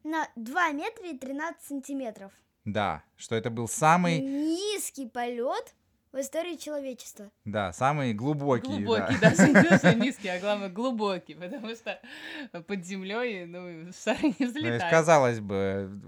на 0.04 0.28
2 0.36 0.72
метра 0.72 1.08
и 1.08 1.16
13 1.16 1.62
сантиметров. 1.62 2.32
Да, 2.64 3.02
что 3.16 3.36
это 3.36 3.48
был 3.48 3.68
самый, 3.68 4.18
Низкий 4.20 5.08
полет 5.08 5.74
в 6.12 6.18
истории 6.18 6.56
человечества. 6.56 7.30
да, 7.44 7.72
самый 7.72 8.12
глубокий. 8.14 8.68
да. 8.68 8.74
Глубокий, 8.74 9.68
то, 9.68 9.78
что 9.78 9.94
низкий, 9.94 10.28
а 10.28 10.40
главное 10.40 10.68
глубокий, 10.68 11.34
потому 11.34 11.74
что 11.74 12.00
под 12.66 12.84
землей, 12.84 13.46
ну, 13.46 13.92
шары 13.92 14.22
не 14.22 14.34
есть, 14.38 14.56
взлетают. 14.56 14.90
казалось 14.90 15.38
бы, 15.40 16.00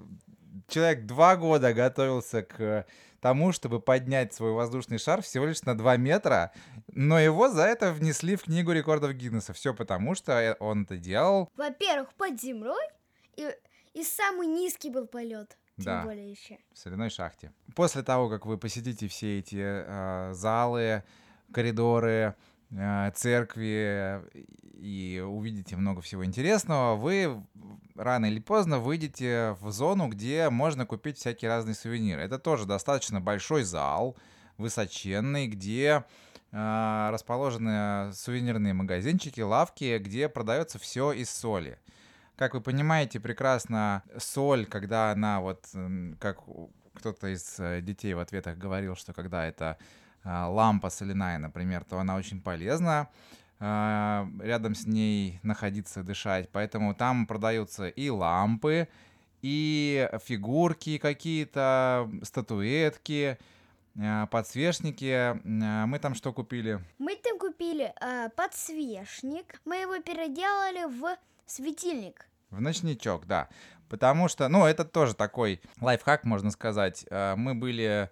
человек 0.67 1.07
два 1.07 1.37
года 1.37 1.73
готовился 1.73 2.43
к 2.43 2.87
тому, 3.21 3.53
чтобы 3.53 3.81
поднять 3.81 4.33
свой 4.35 4.53
воздушный 4.53 4.99
шар 4.99 5.23
всего 5.23 5.47
лишь 5.47 5.63
на 5.63 5.77
2 5.77 5.97
метра, 5.97 6.53
но 6.93 7.19
его 7.19 7.49
за 7.49 7.63
это 7.65 7.93
внесли 7.93 8.37
в 8.37 8.45
книгу 8.45 8.73
рекордов 8.73 9.13
Гиннесса. 9.13 9.53
Все 9.53 9.75
потому, 9.75 10.15
что 10.15 10.33
э, 10.33 10.57
он 10.61 10.83
это 10.85 10.97
делал. 10.97 11.49
Во-первых, 11.57 12.13
под 12.15 12.41
землей, 12.41 12.89
и, 13.37 13.49
и 13.95 14.03
самый 14.05 14.47
низкий 14.47 14.91
был 14.91 15.07
полет. 15.07 15.57
Тем 15.77 15.85
Да. 15.85 16.03
более 16.03 16.31
еще. 16.31 16.59
в 16.73 16.79
соляной 16.79 17.09
шахте. 17.11 17.53
После 17.77 18.03
того, 18.03 18.29
как 18.29 18.47
вы 18.47 18.59
посетите 18.59 19.07
все 19.07 19.39
эти 19.39 19.59
э, 19.61 20.33
залы, 20.35 21.05
коридоры, 21.53 22.35
церкви 23.15 24.21
и 24.75 25.25
увидите 25.27 25.77
много 25.77 26.01
всего 26.01 26.25
интересного, 26.25 26.97
вы 26.97 27.43
рано 27.97 28.27
или 28.27 28.41
поздно 28.41 28.79
выйдете 28.79 29.57
в 29.61 29.71
зону, 29.71 30.09
где 30.09 30.51
можно 30.51 30.87
купить 30.87 31.19
всякие 31.19 31.51
разные 31.51 31.75
сувениры. 31.75 32.23
Это 32.23 32.39
тоже 32.39 32.67
достаточно 32.67 33.21
большой 33.21 33.65
зал, 33.65 34.17
высоченный, 34.57 35.49
где 35.49 36.05
э, 36.53 37.09
расположены 37.11 38.13
сувенирные 38.13 38.75
магазинчики, 38.75 39.41
лавки, 39.41 39.99
где 39.99 40.29
продается 40.29 40.79
все 40.79 41.13
из 41.13 41.31
соли. 41.31 41.79
Как 42.37 42.55
вы 42.55 42.61
понимаете 42.61 43.19
прекрасно, 43.19 44.05
соль, 44.17 44.65
когда 44.67 45.11
она 45.11 45.41
вот, 45.41 45.67
как 46.21 46.39
кто-то 46.95 47.29
из 47.29 47.59
э, 47.59 47.81
детей 47.81 48.15
в 48.15 48.19
ответах 48.19 48.59
говорил, 48.59 48.95
что 48.97 49.13
когда 49.13 49.47
это 49.47 49.79
лампа 50.29 50.91
соляная, 50.91 51.39
например, 51.39 51.85
то 51.85 51.99
она 51.99 52.17
очень 52.17 52.41
полезна 52.41 53.09
а, 53.61 54.29
рядом 54.41 54.75
с 54.75 54.87
ней 54.87 55.41
находиться, 55.43 56.03
дышать. 56.03 56.49
Поэтому 56.53 56.95
там 56.95 57.27
продаются 57.27 57.89
и 57.89 58.09
лампы, 58.09 58.89
и 59.43 60.09
фигурки 60.25 60.99
какие-то, 60.99 62.09
статуэтки, 62.23 63.39
а, 64.01 64.27
подсвечники. 64.27 65.41
Мы 65.45 65.99
там 65.99 66.15
что 66.15 66.33
купили? 66.33 66.81
Мы 66.99 67.17
там 67.17 67.39
купили 67.39 67.93
э, 68.01 68.29
подсвечник. 68.37 69.61
Мы 69.65 69.77
его 69.77 69.99
переделали 70.01 70.85
в 70.85 71.17
светильник. 71.47 72.29
В 72.51 72.61
ночничок, 72.61 73.27
да. 73.27 73.49
Потому 73.89 74.29
что, 74.29 74.49
ну, 74.49 74.67
это 74.67 74.85
тоже 74.85 75.15
такой 75.15 75.61
лайфхак, 75.81 76.25
можно 76.25 76.51
сказать. 76.51 77.07
Мы 77.11 77.55
были 77.55 77.83
а, 77.83 78.11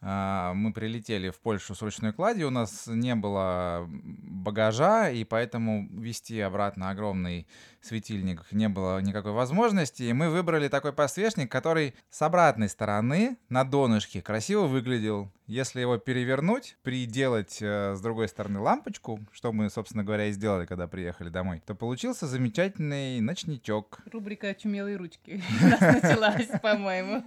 мы 0.00 0.72
прилетели 0.72 1.30
в 1.30 1.40
Польшу 1.40 1.74
с 1.74 1.82
ручной 1.82 2.12
кладью, 2.12 2.48
у 2.48 2.50
нас 2.50 2.86
не 2.86 3.14
было 3.14 3.86
багажа, 3.88 5.10
и 5.10 5.24
поэтому 5.24 5.88
вести 5.90 6.40
обратно 6.40 6.90
огромный 6.90 7.48
светильник 7.80 8.44
не 8.52 8.68
было 8.68 9.00
никакой 9.00 9.32
возможности, 9.32 10.02
и 10.02 10.12
мы 10.12 10.30
выбрали 10.30 10.68
такой 10.68 10.92
подсвечник, 10.92 11.50
который 11.50 11.94
с 12.10 12.20
обратной 12.22 12.68
стороны 12.68 13.38
на 13.48 13.64
донышке 13.64 14.22
красиво 14.22 14.66
выглядел. 14.66 15.30
Если 15.46 15.80
его 15.80 15.96
перевернуть, 15.96 16.76
приделать 16.82 17.62
э, 17.62 17.94
с 17.94 18.00
другой 18.02 18.28
стороны 18.28 18.60
лампочку, 18.60 19.18
что 19.32 19.50
мы, 19.50 19.70
собственно 19.70 20.04
говоря, 20.04 20.26
и 20.26 20.32
сделали, 20.32 20.66
когда 20.66 20.86
приехали 20.86 21.30
домой, 21.30 21.62
то 21.64 21.74
получился 21.74 22.26
замечательный 22.26 23.18
ночничок. 23.20 24.00
Рубрика 24.12 24.48
«Очумелые 24.48 24.98
ручки» 24.98 25.42
началась, 25.62 26.48
по-моему. 26.60 27.24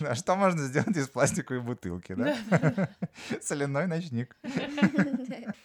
А 0.00 0.14
что 0.14 0.36
можно 0.36 0.62
сделать 0.62 0.96
из 0.96 1.08
пластиковой 1.08 1.60
бутылки, 1.60 2.14
да? 2.14 2.34
Соляной 3.42 3.86
ночник. 3.86 4.34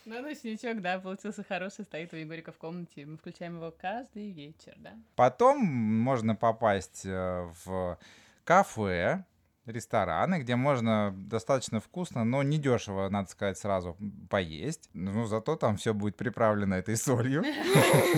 Ну, 0.05 0.21
ночничок, 0.21 0.81
да, 0.81 0.99
получился 0.99 1.45
хороший, 1.47 1.85
стоит 1.85 2.13
у 2.13 2.17
Егорика 2.17 2.51
в 2.51 2.57
комнате. 2.57 3.07
Включаем 3.19 3.58
его 3.58 3.71
каждый 3.71 4.32
вечер, 4.32 4.73
да? 4.77 4.93
Потом 5.15 5.60
можно 5.60 6.36
попасть 6.36 7.05
э, 7.05 7.51
в 7.65 7.99
кафе, 8.43 9.25
рестораны, 9.65 10.39
где 10.39 10.55
можно 10.55 11.13
достаточно 11.15 11.79
вкусно, 11.79 12.23
но 12.23 12.43
не 12.43 12.58
дешево, 12.58 13.10
надо 13.10 13.29
сказать, 13.29 13.58
сразу 13.58 13.97
поесть. 14.29 14.89
Ну, 14.93 15.25
зато 15.25 15.55
там 15.55 15.77
все 15.77 15.93
будет 15.93 16.15
приправлено 16.15 16.75
этой 16.75 16.95
солью. 16.95 17.43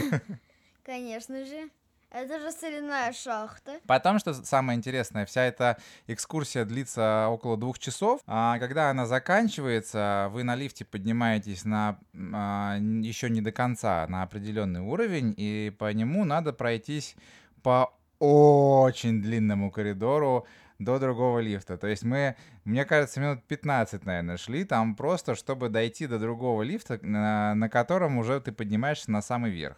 Конечно 0.83 1.45
же. 1.45 1.69
Это 2.11 2.39
же 2.39 2.51
соляная 2.51 3.13
шахта. 3.13 3.79
Потом, 3.87 4.19
что 4.19 4.33
самое 4.33 4.77
интересное, 4.77 5.25
вся 5.25 5.43
эта 5.43 5.77
экскурсия 6.07 6.65
длится 6.65 7.27
около 7.29 7.55
двух 7.55 7.79
часов. 7.79 8.19
А 8.27 8.59
когда 8.59 8.89
она 8.89 9.05
заканчивается, 9.05 10.27
вы 10.31 10.43
на 10.43 10.55
лифте 10.55 10.83
поднимаетесь 10.83 11.63
на 11.63 11.97
а, 12.33 12.77
еще 12.79 13.29
не 13.29 13.39
до 13.39 13.53
конца, 13.53 14.05
на 14.09 14.23
определенный 14.23 14.81
уровень, 14.81 15.33
и 15.37 15.73
по 15.79 15.91
нему 15.93 16.25
надо 16.25 16.51
пройтись 16.51 17.15
по 17.63 17.93
очень 18.19 19.21
длинному 19.21 19.71
коридору 19.71 20.45
до 20.79 20.99
другого 20.99 21.39
лифта. 21.39 21.77
То 21.77 21.87
есть 21.87 22.03
мы, 22.03 22.35
мне 22.65 22.83
кажется, 22.83 23.21
минут 23.21 23.43
15, 23.47 24.05
наверное, 24.05 24.35
шли 24.35 24.65
там 24.65 24.95
просто, 24.95 25.35
чтобы 25.35 25.69
дойти 25.69 26.07
до 26.07 26.19
другого 26.19 26.61
лифта, 26.63 26.99
на, 27.01 27.55
на 27.55 27.69
котором 27.69 28.17
уже 28.17 28.41
ты 28.41 28.51
поднимаешься 28.51 29.11
на 29.11 29.21
самый 29.21 29.51
верх. 29.51 29.77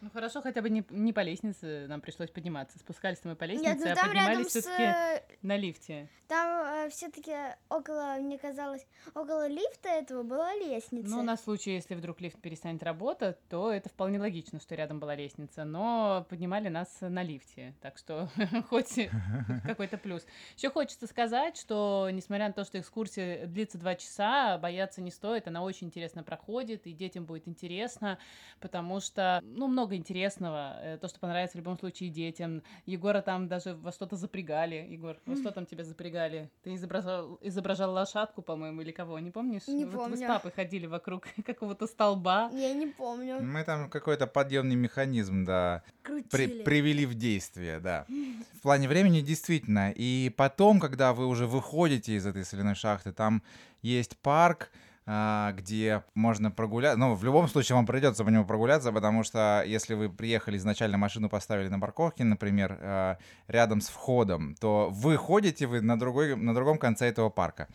Ну 0.00 0.10
хорошо, 0.10 0.40
хотя 0.40 0.62
бы 0.62 0.70
не, 0.70 0.84
не 0.90 1.12
по 1.12 1.20
лестнице 1.20 1.86
нам 1.88 2.00
пришлось 2.00 2.30
подниматься. 2.30 2.78
Спускались 2.78 3.18
мы 3.24 3.36
по 3.36 3.44
лестнице, 3.44 3.74
Нет, 3.74 3.78
ну, 3.84 3.92
а 3.92 4.06
поднимались 4.06 4.46
все-таки 4.46 4.82
с... 4.82 5.22
на 5.42 5.56
лифте. 5.56 6.08
Там 6.28 6.86
э, 6.86 6.90
все-таки 6.90 7.32
около, 7.68 8.16
мне 8.20 8.38
казалось, 8.38 8.86
около 9.14 9.48
лифта 9.48 9.88
этого 9.88 10.22
была 10.22 10.54
лестница. 10.54 11.08
Ну, 11.08 11.22
на 11.22 11.36
случай, 11.36 11.72
если 11.72 11.96
вдруг 11.96 12.20
лифт 12.20 12.38
перестанет 12.40 12.84
работать, 12.84 13.36
то 13.48 13.72
это 13.72 13.88
вполне 13.88 14.20
логично, 14.20 14.60
что 14.60 14.76
рядом 14.76 15.00
была 15.00 15.16
лестница. 15.16 15.64
Но 15.64 16.24
поднимали 16.28 16.68
нас 16.68 16.98
на 17.00 17.24
лифте. 17.24 17.74
Так 17.80 17.98
что 17.98 18.28
хоть 18.68 19.08
какой-то 19.64 19.98
плюс. 19.98 20.24
Еще 20.56 20.70
хочется 20.70 21.08
сказать, 21.08 21.56
что 21.56 22.08
несмотря 22.12 22.46
на 22.46 22.52
то, 22.52 22.62
что 22.62 22.78
экскурсия 22.78 23.46
длится 23.46 23.78
два 23.78 23.96
часа, 23.96 24.56
бояться 24.58 25.02
не 25.02 25.10
стоит. 25.10 25.48
Она 25.48 25.64
очень 25.64 25.88
интересно 25.88 26.22
проходит, 26.22 26.86
и 26.86 26.92
детям 26.92 27.24
будет 27.24 27.48
интересно, 27.48 28.18
потому 28.60 29.00
что, 29.00 29.40
ну, 29.42 29.66
много 29.66 29.96
интересного, 29.96 30.78
э, 30.80 30.98
то, 30.98 31.08
что 31.08 31.18
понравится 31.18 31.56
в 31.56 31.60
любом 31.60 31.76
случае 31.76 32.10
детям. 32.10 32.62
Егора 32.86 33.20
там 33.20 33.48
даже 33.48 33.74
во 33.74 33.90
что-то 33.90 34.14
запрягали. 34.14 34.86
Егор, 34.88 35.16
во 35.30 35.36
что 35.36 35.50
там 35.52 35.66
тебя 35.66 35.84
запрягали? 35.84 36.50
Ты 36.62 36.74
изображал, 36.74 37.38
изображал 37.40 37.92
лошадку, 37.92 38.42
по-моему, 38.42 38.82
или 38.82 38.90
кого, 38.90 39.18
не 39.18 39.30
помнишь? 39.30 39.66
Не 39.68 39.84
вот 39.84 39.94
помню. 39.94 40.16
Вы 40.16 40.24
с 40.24 40.26
папой 40.26 40.52
ходили 40.52 40.86
вокруг 40.86 41.26
какого-то 41.46 41.86
столба. 41.86 42.50
Я 42.52 42.74
не 42.74 42.86
помню. 42.86 43.40
Мы 43.40 43.64
там 43.64 43.88
какой-то 43.88 44.26
подъемный 44.26 44.76
механизм, 44.76 45.44
да, 45.44 45.82
при, 46.30 46.62
привели 46.62 47.06
в 47.06 47.14
действие, 47.14 47.80
да. 47.80 48.06
В 48.54 48.62
плане 48.62 48.88
времени 48.88 49.20
действительно. 49.20 49.92
И 49.96 50.32
потом, 50.36 50.80
когда 50.80 51.14
вы 51.14 51.26
уже 51.26 51.46
выходите 51.46 52.14
из 52.14 52.26
этой 52.26 52.44
соляной 52.44 52.74
шахты, 52.74 53.12
там 53.12 53.42
есть 53.82 54.18
парк, 54.18 54.70
где 55.06 56.04
можно 56.14 56.50
прогуляться. 56.50 56.98
Ну, 56.98 57.14
в 57.14 57.24
любом 57.24 57.48
случае 57.48 57.74
вам 57.74 57.86
придется 57.86 58.24
по 58.24 58.28
нему 58.28 58.44
прогуляться, 58.44 58.92
потому 58.92 59.24
что 59.24 59.64
если 59.66 59.94
вы 59.94 60.08
приехали 60.08 60.56
изначально 60.56 60.98
машину 60.98 61.28
поставили 61.28 61.68
на 61.68 61.80
парковке, 61.80 62.22
например, 62.22 62.78
а, 62.80 63.18
рядом 63.48 63.80
с 63.80 63.88
входом, 63.88 64.54
то 64.60 64.88
вы 64.92 65.16
ходите 65.16 65.66
вы 65.66 65.80
на, 65.80 65.98
другой, 65.98 66.36
на 66.36 66.54
другом 66.54 66.78
конце 66.78 67.08
этого 67.08 67.28
парка. 67.28 67.66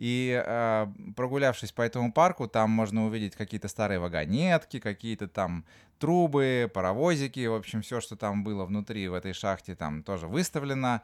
И 0.00 0.42
э, 0.42 0.86
прогулявшись 1.14 1.72
по 1.72 1.82
этому 1.82 2.10
парку, 2.10 2.48
там 2.48 2.70
можно 2.70 3.04
увидеть 3.04 3.36
какие-то 3.36 3.68
старые 3.68 3.98
вагонетки, 3.98 4.78
какие-то 4.78 5.28
там 5.28 5.66
трубы, 5.98 6.70
паровозики, 6.72 7.46
в 7.46 7.54
общем, 7.54 7.82
все, 7.82 8.00
что 8.00 8.16
там 8.16 8.42
было 8.42 8.64
внутри 8.64 9.06
в 9.08 9.12
этой 9.12 9.34
шахте, 9.34 9.74
там 9.74 10.02
тоже 10.02 10.26
выставлено. 10.26 11.02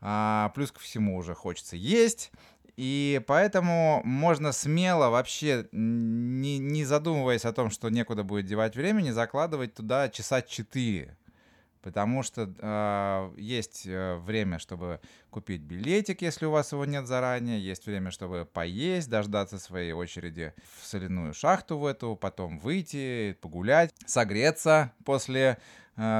А, 0.00 0.50
плюс 0.54 0.72
ко 0.72 0.80
всему 0.80 1.18
уже 1.18 1.34
хочется 1.34 1.76
есть. 1.76 2.32
И 2.80 3.20
поэтому 3.26 4.00
можно 4.04 4.52
смело 4.52 5.10
вообще, 5.10 5.68
не, 5.70 6.56
не 6.56 6.86
задумываясь 6.86 7.44
о 7.44 7.52
том, 7.52 7.68
что 7.68 7.90
некуда 7.90 8.24
будет 8.24 8.46
девать 8.46 8.74
времени, 8.74 9.10
закладывать 9.10 9.74
туда 9.74 10.08
часа 10.08 10.40
4. 10.40 11.14
Потому 11.82 12.22
что 12.22 12.50
э, 12.58 13.34
есть 13.36 13.84
время, 13.84 14.58
чтобы 14.58 15.00
купить 15.28 15.60
билетик, 15.60 16.22
если 16.22 16.46
у 16.46 16.52
вас 16.52 16.72
его 16.72 16.86
нет 16.86 17.06
заранее, 17.06 17.62
есть 17.62 17.84
время, 17.84 18.10
чтобы 18.10 18.48
поесть, 18.50 19.10
дождаться 19.10 19.58
своей 19.58 19.92
очереди 19.92 20.54
в 20.80 20.86
соляную 20.86 21.34
шахту 21.34 21.76
в 21.76 21.84
эту, 21.84 22.16
потом 22.16 22.60
выйти, 22.60 23.36
погулять, 23.42 23.94
согреться 24.06 24.94
после 25.04 25.58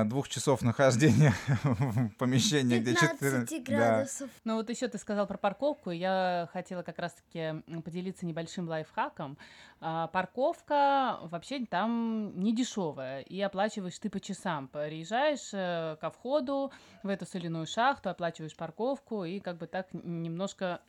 двух 0.04 0.28
часов 0.28 0.62
нахождения 0.62 1.32
в 1.62 2.10
помещении, 2.18 2.78
где 2.78 2.94
14 2.94 3.64
градусов. 3.64 4.28
Да. 4.28 4.40
Ну 4.44 4.56
вот 4.56 4.68
еще 4.68 4.88
ты 4.88 4.98
сказал 4.98 5.26
про 5.26 5.38
парковку, 5.38 5.90
я 5.90 6.48
хотела 6.52 6.82
как 6.82 6.98
раз-таки 6.98 7.62
поделиться 7.82 8.26
небольшим 8.26 8.68
лайфхаком. 8.68 9.38
А, 9.82 10.08
парковка 10.08 11.18
вообще 11.22 11.64
там 11.64 12.38
не 12.38 12.54
дешевая, 12.54 13.22
и 13.22 13.40
оплачиваешь 13.40 13.98
ты 13.98 14.10
по 14.10 14.20
часам. 14.20 14.68
Приезжаешь 14.68 15.50
э, 15.54 15.96
ко 16.00 16.10
входу 16.10 16.70
в 17.02 17.08
эту 17.08 17.24
соляную 17.24 17.66
шахту, 17.66 18.10
оплачиваешь 18.10 18.54
парковку, 18.54 19.24
и 19.24 19.40
как 19.40 19.56
бы 19.56 19.66
так 19.66 19.88
немножко 19.92 20.82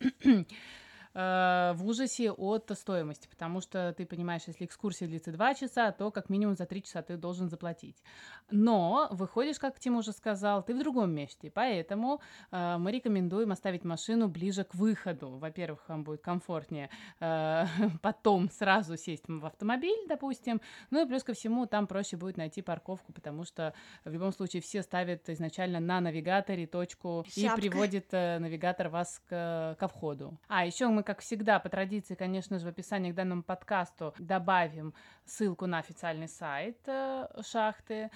Э, 1.14 1.74
в 1.76 1.86
ужасе 1.86 2.32
от 2.32 2.72
стоимости, 2.74 3.28
потому 3.28 3.60
что 3.62 3.94
ты 3.98 4.06
понимаешь, 4.06 4.44
если 4.48 4.66
экскурсия 4.66 5.08
длится 5.08 5.32
2 5.32 5.56
часа, 5.56 5.92
то 5.92 6.10
как 6.12 6.30
минимум 6.30 6.56
за 6.56 6.66
3 6.66 6.84
часа 6.84 7.02
ты 7.02 7.18
должен 7.18 7.50
заплатить. 7.50 8.02
Но 8.50 9.08
выходишь, 9.12 9.60
как 9.60 9.80
Тим 9.80 9.98
уже 9.98 10.14
сказал, 10.14 10.64
ты 10.64 10.74
в 10.74 10.80
другом 10.80 11.12
месте, 11.12 11.52
поэтому 11.52 12.22
э, 12.52 12.78
мы 12.78 12.92
рекомендуем 12.92 13.52
оставить 13.52 13.84
машину 13.84 14.30
ближе 14.30 14.64
к 14.64 14.74
выходу. 14.74 15.38
Во-первых, 15.38 15.84
вам 15.90 16.04
будет 16.04 16.22
комфортнее 16.22 16.90
э, 17.20 17.66
потом 18.02 18.50
сразу 18.50 18.96
сесть 18.96 19.26
в 19.28 19.46
автомобиль, 19.46 20.08
допустим, 20.08 20.62
ну 20.92 21.04
и 21.04 21.08
плюс 21.08 21.24
ко 21.24 21.34
всему 21.34 21.66
там 21.66 21.88
проще 21.88 22.16
будет 22.16 22.38
найти 22.38 22.62
парковку, 22.62 23.12
потому 23.12 23.44
что 23.44 23.74
в 24.06 24.12
любом 24.12 24.32
случае 24.32 24.62
все 24.62 24.82
ставят 24.82 25.28
изначально 25.30 25.80
на 25.82 26.00
навигаторе 26.00 26.68
точку 26.68 27.26
Шапка. 27.28 27.40
и 27.40 27.70
приводит 27.70 28.08
э, 28.12 28.40
навигатор 28.40 28.88
вас 28.88 29.22
к, 29.28 29.76
ко 29.78 29.88
входу. 29.90 30.38
А 30.48 30.66
еще 30.66 30.88
мы 30.88 31.01
как 31.04 31.22
всегда, 31.22 31.60
по 31.60 31.70
традиции, 31.70 32.16
конечно 32.16 32.60
же, 32.60 32.66
в 32.66 32.70
описании 32.70 33.12
к 33.12 33.16
данному 33.16 33.44
подкасту 33.44 34.14
добавим 34.20 34.94
ссылку 35.26 35.66
на 35.66 35.80
официальный 35.80 36.28
сайт 36.28 36.78
э, 36.88 37.28
шахты. 37.44 38.10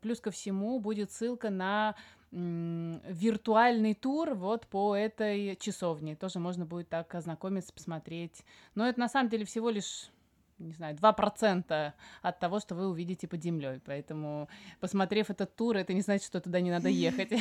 Плюс 0.00 0.20
ко 0.20 0.30
всему 0.30 0.78
будет 0.80 1.10
ссылка 1.10 1.50
на 1.50 1.94
виртуальный 2.34 3.94
тур 3.94 4.34
вот 4.34 4.66
по 4.66 4.96
этой 4.96 5.56
часовне. 5.56 6.16
Тоже 6.16 6.40
можно 6.40 6.66
будет 6.66 6.88
так 6.88 7.14
ознакомиться, 7.14 7.72
посмотреть. 7.72 8.44
Но 8.74 8.88
это 8.88 8.98
на 8.98 9.08
самом 9.08 9.28
деле 9.30 9.44
всего 9.44 9.70
лишь 9.70 10.10
не 10.58 10.72
знаю, 10.72 10.96
2% 10.96 11.92
от 12.22 12.40
того, 12.40 12.60
что 12.60 12.74
вы 12.74 12.88
увидите 12.88 13.26
под 13.26 13.42
землей. 13.42 13.80
Поэтому, 13.84 14.48
посмотрев 14.80 15.30
этот 15.30 15.54
тур, 15.56 15.76
это 15.76 15.92
не 15.92 16.00
значит, 16.00 16.26
что 16.26 16.40
туда 16.40 16.60
не 16.60 16.70
надо 16.70 16.88
ехать. 16.88 17.32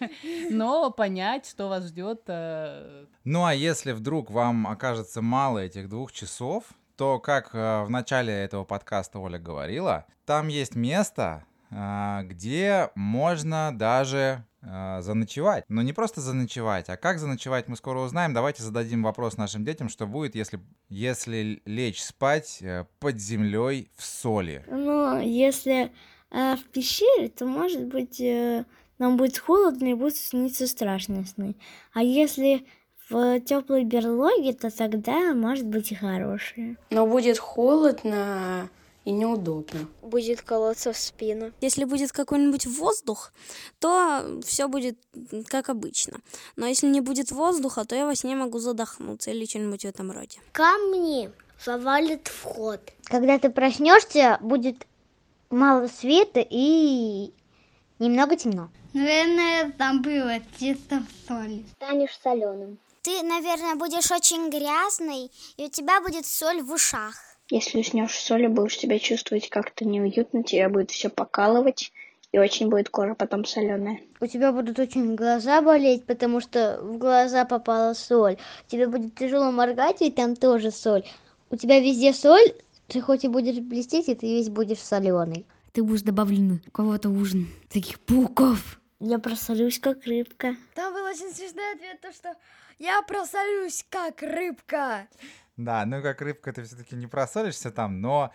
Но 0.50 0.90
понять, 0.90 1.46
что 1.46 1.68
вас 1.68 1.84
ждет. 1.86 2.22
Э, 2.26 3.06
ну 3.24 3.44
а 3.44 3.54
если 3.54 3.92
вдруг 3.92 4.30
вам 4.30 4.66
окажется 4.66 5.22
мало 5.22 5.60
этих 5.60 5.88
двух 5.88 6.12
часов, 6.12 6.64
то, 6.96 7.18
как 7.18 7.54
э, 7.54 7.84
в 7.84 7.90
начале 7.90 8.32
этого 8.32 8.64
подкаста 8.64 9.18
Оля 9.18 9.38
говорила, 9.38 10.06
там 10.24 10.48
есть 10.48 10.74
место, 10.74 11.44
где 11.70 12.90
можно 12.94 13.72
даже 13.76 14.44
а, 14.68 15.00
заночевать. 15.00 15.64
Но 15.68 15.82
не 15.82 15.92
просто 15.92 16.20
заночевать, 16.20 16.88
а 16.88 16.96
как 16.96 17.18
заночевать 17.18 17.68
мы 17.68 17.76
скоро 17.76 18.00
узнаем. 18.00 18.34
Давайте 18.34 18.62
зададим 18.62 19.02
вопрос 19.02 19.36
нашим 19.36 19.64
детям, 19.64 19.88
что 19.88 20.06
будет, 20.06 20.34
если, 20.34 20.58
если 20.88 21.62
лечь 21.64 22.02
спать 22.02 22.58
э, 22.62 22.84
под 22.98 23.20
землей 23.20 23.90
в 23.96 24.04
соли. 24.04 24.64
Ну, 24.68 25.20
если 25.20 25.92
э, 26.32 26.56
в 26.56 26.64
пещере, 26.72 27.28
то, 27.28 27.46
может 27.46 27.84
быть, 27.84 28.20
э, 28.20 28.64
нам 28.98 29.16
будет 29.16 29.38
холодно 29.38 29.86
и 29.86 29.94
будут 29.94 30.16
сниться 30.16 30.66
страшные 30.66 31.26
сны. 31.26 31.54
А 31.92 32.02
если 32.02 32.66
в 33.08 33.40
теплой 33.40 33.84
берлоге, 33.84 34.52
то 34.52 34.76
тогда, 34.76 35.32
может 35.32 35.66
быть, 35.66 35.92
и 35.92 35.94
хорошие. 35.94 36.76
Но 36.90 37.06
будет 37.06 37.38
холодно, 37.38 38.68
и 39.06 39.12
неудобно. 39.12 39.88
Будет 40.02 40.42
колоться 40.42 40.92
в 40.92 40.98
спину. 40.98 41.52
Если 41.60 41.84
будет 41.84 42.12
какой-нибудь 42.12 42.66
воздух, 42.66 43.32
то 43.78 44.40
все 44.44 44.66
будет 44.66 44.98
как 45.46 45.68
обычно. 45.68 46.18
Но 46.56 46.66
если 46.66 46.88
не 46.88 47.00
будет 47.00 47.30
воздуха, 47.30 47.84
то 47.84 47.94
я 47.94 48.04
во 48.04 48.16
сне 48.16 48.34
могу 48.34 48.58
задохнуться 48.58 49.30
или 49.30 49.46
что-нибудь 49.46 49.82
в 49.82 49.88
этом 49.88 50.10
роде. 50.10 50.40
Камни 50.52 51.30
завалит 51.64 52.26
вход. 52.26 52.80
Когда 53.04 53.38
ты 53.38 53.48
проснешься, 53.48 54.38
будет 54.40 54.86
мало 55.50 55.86
света 55.86 56.44
и 56.48 57.32
немного 58.00 58.36
темно. 58.36 58.70
Наверное, 58.92 59.70
там 59.78 60.02
было 60.02 60.40
чисто 60.58 61.04
соль. 61.28 61.62
Станешь 61.76 62.18
соленым. 62.22 62.78
Ты, 63.02 63.22
наверное, 63.22 63.76
будешь 63.76 64.10
очень 64.10 64.50
грязный, 64.50 65.30
и 65.56 65.66
у 65.66 65.70
тебя 65.70 66.00
будет 66.00 66.26
соль 66.26 66.60
в 66.60 66.72
ушах. 66.72 67.14
Если 67.48 67.78
уснешь 67.78 68.12
в 68.12 68.20
соли, 68.20 68.48
будешь 68.48 68.78
себя 68.78 68.98
чувствовать 68.98 69.48
как-то 69.48 69.84
неуютно, 69.84 70.42
тебя 70.42 70.68
будет 70.68 70.90
все 70.90 71.08
покалывать, 71.08 71.92
и 72.32 72.38
очень 72.38 72.68
будет 72.68 72.88
кожа 72.88 73.14
потом 73.14 73.44
соленая. 73.44 74.00
У 74.20 74.26
тебя 74.26 74.50
будут 74.50 74.78
очень 74.78 75.14
глаза 75.14 75.62
болеть, 75.62 76.04
потому 76.06 76.40
что 76.40 76.80
в 76.82 76.98
глаза 76.98 77.44
попала 77.44 77.94
соль. 77.94 78.36
Тебе 78.66 78.88
будет 78.88 79.14
тяжело 79.14 79.52
моргать, 79.52 80.00
ведь 80.00 80.16
там 80.16 80.34
тоже 80.34 80.72
соль. 80.72 81.04
У 81.50 81.56
тебя 81.56 81.78
везде 81.78 82.12
соль, 82.12 82.52
ты 82.88 83.00
хоть 83.00 83.24
и 83.24 83.28
будешь 83.28 83.60
блестеть, 83.60 84.08
и 84.08 84.14
ты 84.16 84.26
весь 84.26 84.48
будешь 84.48 84.80
соленый. 84.80 85.46
Ты 85.72 85.84
будешь 85.84 86.02
добавлен 86.02 86.60
у 86.66 86.70
кого-то 86.70 87.10
ужин. 87.10 87.48
Таких 87.68 88.00
пауков. 88.00 88.80
Я 88.98 89.18
просолюсь, 89.18 89.78
как 89.78 90.04
рыбка. 90.04 90.56
Там 90.74 90.94
был 90.94 91.04
очень 91.04 91.32
смешной 91.32 91.74
ответ, 91.74 92.00
то 92.00 92.12
что 92.12 92.34
я 92.78 93.02
просолюсь, 93.02 93.84
как 93.88 94.22
рыбка. 94.22 95.06
Да, 95.56 95.86
ну 95.86 96.02
как 96.02 96.20
рыбка 96.20 96.52
ты 96.52 96.62
все-таки 96.64 96.96
не 96.96 97.06
просолишься 97.06 97.70
там, 97.70 98.00
но 98.00 98.32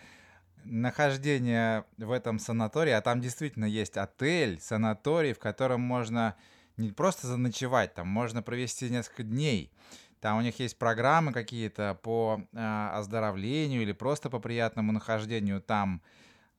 нахождение 0.64 1.84
в 1.98 2.10
этом 2.10 2.38
санатории, 2.38 2.92
а 2.92 3.00
там 3.00 3.20
действительно 3.20 3.64
есть 3.64 3.96
отель, 3.96 4.60
санаторий, 4.60 5.32
в 5.32 5.38
котором 5.38 5.80
можно 5.80 6.36
не 6.76 6.90
просто 6.90 7.26
заночевать, 7.26 7.94
там 7.94 8.08
можно 8.08 8.42
провести 8.42 8.90
несколько 8.90 9.22
дней. 9.22 9.72
Там 10.20 10.38
у 10.38 10.40
них 10.40 10.58
есть 10.60 10.78
программы 10.78 11.32
какие-то 11.32 11.98
по 12.00 12.42
э, 12.52 12.88
оздоровлению 12.92 13.82
или 13.82 13.92
просто 13.92 14.30
по 14.30 14.38
приятному 14.38 14.92
нахождению 14.92 15.60
там, 15.60 16.00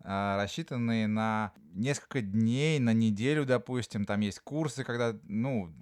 э, 0.04 0.36
рассчитанные 0.36 1.08
на 1.08 1.54
несколько 1.74 2.22
дней, 2.22 2.80
на 2.80 2.94
неделю, 2.94 3.46
допустим. 3.46 4.04
Там 4.04 4.20
есть 4.20 4.42
курсы, 4.42 4.84
когда, 4.84 5.16
ну, 5.30 5.74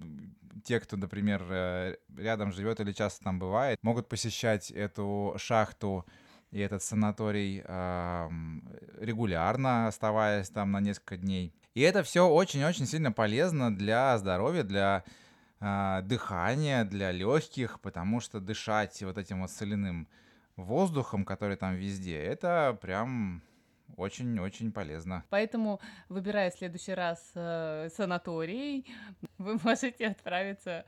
те, 0.64 0.80
кто, 0.80 0.96
например, 0.96 1.44
э, 1.48 1.96
рядом 2.16 2.52
живет 2.52 2.80
или 2.80 2.92
часто 2.92 3.24
там 3.24 3.38
бывает, 3.38 3.78
могут 3.82 4.08
посещать 4.08 4.70
эту 4.70 5.34
шахту 5.38 6.06
и 6.50 6.60
этот 6.60 6.82
санаторий 6.82 7.62
э, 7.64 8.28
регулярно, 9.00 9.88
оставаясь 9.88 10.50
там 10.50 10.72
на 10.72 10.80
несколько 10.80 11.16
дней. 11.16 11.54
И 11.74 11.80
это 11.80 12.02
все 12.02 12.28
очень-очень 12.28 12.86
сильно 12.86 13.12
полезно 13.12 13.74
для 13.74 14.18
здоровья, 14.18 14.62
для 14.62 15.04
э, 15.60 16.00
дыхания, 16.04 16.84
для 16.84 17.10
легких, 17.10 17.80
потому 17.80 18.20
что 18.20 18.40
дышать 18.40 19.02
вот 19.02 19.16
этим 19.16 19.40
вот 19.40 19.50
соляным 19.50 20.08
воздухом, 20.56 21.24
который 21.24 21.56
там 21.56 21.74
везде, 21.74 22.18
это 22.18 22.78
прям 22.80 23.42
очень-очень 23.96 24.72
полезно. 24.72 25.24
Поэтому, 25.30 25.80
выбирая 26.08 26.50
в 26.50 26.54
следующий 26.54 26.94
раз 26.94 27.32
э, 27.34 27.88
санаторий, 27.94 28.86
вы 29.38 29.58
можете 29.64 30.08
отправиться 30.08 30.84